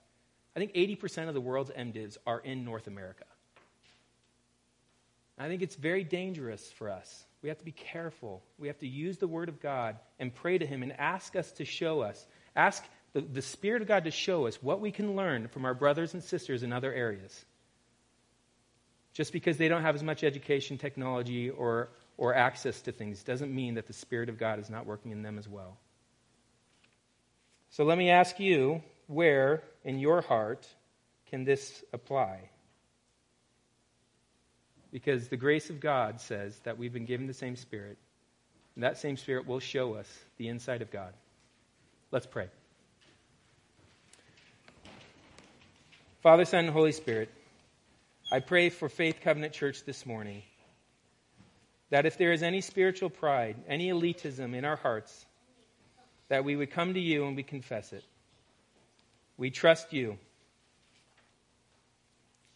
I 0.56 0.60
think 0.60 0.74
80% 0.74 1.28
of 1.28 1.36
the 1.36 1.42
world's 1.42 1.70
MDivs 1.70 2.18
are 2.26 2.40
in 2.40 2.66
North 2.66 2.88
America. 2.88 3.26
I 5.38 5.48
think 5.48 5.62
it's 5.62 5.76
very 5.76 6.04
dangerous 6.04 6.72
for 6.72 6.90
us 6.90 7.28
we 7.42 7.50
have 7.50 7.60
to 7.60 7.66
be 7.66 7.72
careful. 7.72 8.44
We 8.58 8.68
have 8.68 8.80
to 8.80 8.88
use 8.88 9.18
the 9.18 9.28
Word 9.28 9.50
of 9.50 9.62
God 9.62 9.98
and 10.20 10.34
pray 10.34 10.58
to 10.58 10.66
Him 10.66 10.84
and 10.84 10.92
ask 11.00 11.36
us 11.36 11.52
to 11.54 11.66
show 11.66 12.02
us, 12.02 12.26
ask 12.56 12.84
the, 13.14 13.22
the 13.22 13.42
Spirit 13.42 13.82
of 13.82 13.88
God 13.88 14.06
to 14.06 14.12
show 14.12 14.48
us 14.48 14.62
what 14.62 14.82
we 14.82 14.92
can 14.92 15.16
learn 15.16 15.48
from 15.48 15.66
our 15.66 15.74
brothers 15.74 16.14
and 16.14 16.24
sisters 16.24 16.64
in 16.64 16.74
other 16.74 16.92
areas. 16.92 17.46
Just 19.14 19.32
because 19.34 19.58
they 19.58 19.68
don't 19.68 19.84
have 19.84 19.96
as 19.96 20.04
much 20.04 20.24
education, 20.24 20.78
technology, 20.78 21.50
or, 21.50 21.90
or 22.18 22.36
access 22.36 22.82
to 22.82 22.92
things 22.92 23.24
doesn't 23.24 23.54
mean 23.54 23.76
that 23.76 23.88
the 23.88 23.94
Spirit 23.94 24.30
of 24.30 24.38
God 24.38 24.60
is 24.60 24.70
not 24.70 24.86
working 24.86 25.12
in 25.12 25.22
them 25.22 25.38
as 25.38 25.48
well. 25.48 25.78
So 27.70 27.84
let 27.84 27.98
me 27.98 28.10
ask 28.10 28.40
you 28.40 28.82
where 29.08 29.64
in 29.84 30.00
your 30.00 30.22
heart 30.22 30.68
can 31.30 31.44
this 31.44 31.84
apply? 31.94 32.50
Because 34.92 35.28
the 35.28 35.38
grace 35.38 35.70
of 35.70 35.80
God 35.80 36.22
says 36.22 36.58
that 36.64 36.78
we've 36.78 36.94
been 36.94 37.06
given 37.06 37.28
the 37.28 37.34
same 37.34 37.56
Spirit, 37.56 37.98
and 38.76 38.84
that 38.84 38.98
same 38.98 39.18
Spirit 39.18 39.46
will 39.46 39.60
show 39.60 39.96
us 39.96 40.08
the 40.38 40.48
inside 40.48 40.82
of 40.82 40.92
God. 40.92 41.14
Let's 42.12 42.26
pray. 42.26 42.48
Father, 46.24 46.46
Son, 46.46 46.66
and 46.66 46.74
Holy 46.74 46.94
Spirit, 46.94 47.30
I 48.32 48.40
pray 48.40 48.70
for 48.70 48.90
Faith 48.90 49.20
Covenant 49.22 49.54
Church 49.54 49.84
this 49.86 50.06
morning 50.06 50.42
that 51.90 52.06
if 52.06 52.18
there 52.18 52.34
is 52.34 52.44
any 52.44 52.62
spiritual 52.62 53.10
pride, 53.10 53.56
any 53.68 53.90
elitism 53.90 54.54
in 54.54 54.66
our 54.66 54.76
hearts, 54.76 55.26
that 56.30 56.44
we 56.44 56.56
would 56.56 56.72
come 56.72 56.94
to 56.94 57.00
you 57.00 57.26
and 57.26 57.36
we 57.36 57.44
confess 57.44 57.94
it. 57.94 58.04
We 59.38 59.50
trust 59.50 59.94
you. 59.94 60.18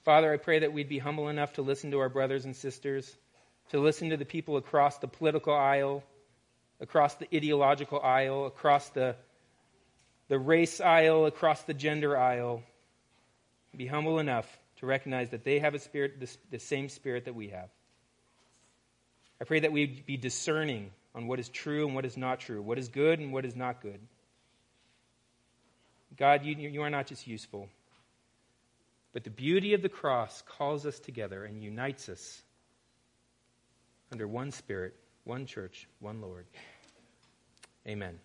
Father, 0.03 0.33
I 0.33 0.37
pray 0.37 0.59
that 0.59 0.73
we'd 0.73 0.89
be 0.89 0.97
humble 0.99 1.29
enough 1.29 1.53
to 1.53 1.61
listen 1.61 1.91
to 1.91 1.99
our 1.99 2.09
brothers 2.09 2.45
and 2.45 2.55
sisters, 2.55 3.15
to 3.69 3.79
listen 3.79 4.09
to 4.09 4.17
the 4.17 4.25
people 4.25 4.57
across 4.57 4.97
the 4.97 5.07
political 5.07 5.53
aisle, 5.53 6.03
across 6.79 7.15
the 7.15 7.27
ideological 7.33 8.01
aisle, 8.01 8.47
across 8.47 8.89
the, 8.89 9.15
the 10.27 10.39
race 10.39 10.81
aisle, 10.81 11.27
across 11.27 11.61
the 11.63 11.73
gender 11.73 12.17
aisle. 12.17 12.63
Be 13.77 13.85
humble 13.85 14.19
enough 14.19 14.47
to 14.77 14.87
recognize 14.87 15.29
that 15.29 15.45
they 15.45 15.59
have 15.59 15.75
a 15.75 15.79
spirit, 15.79 16.19
the, 16.19 16.29
the 16.49 16.59
same 16.59 16.89
spirit 16.89 17.25
that 17.25 17.35
we 17.35 17.49
have. 17.49 17.69
I 19.39 19.43
pray 19.43 19.61
that 19.61 19.71
we 19.71 19.85
be 19.85 20.17
discerning 20.17 20.91
on 21.13 21.27
what 21.27 21.39
is 21.39 21.49
true 21.49 21.85
and 21.85 21.95
what 21.95 22.05
is 22.05 22.17
not 22.17 22.39
true, 22.39 22.61
what 22.61 22.77
is 22.77 22.87
good 22.87 23.19
and 23.19 23.33
what 23.33 23.45
is 23.45 23.55
not 23.55 23.81
good. 23.81 23.99
God, 26.17 26.43
you, 26.43 26.55
you 26.55 26.81
are 26.81 26.89
not 26.89 27.07
just 27.07 27.27
useful, 27.27 27.69
but 29.13 29.23
the 29.23 29.29
beauty 29.29 29.73
of 29.73 29.81
the 29.81 29.89
cross 29.89 30.43
calls 30.45 30.85
us 30.85 30.99
together 30.99 31.45
and 31.45 31.63
unites 31.63 32.09
us 32.09 32.41
under 34.11 34.27
one 34.27 34.51
Spirit, 34.51 34.95
one 35.23 35.45
church, 35.45 35.87
one 35.99 36.21
Lord. 36.21 36.45
Amen. 37.87 38.19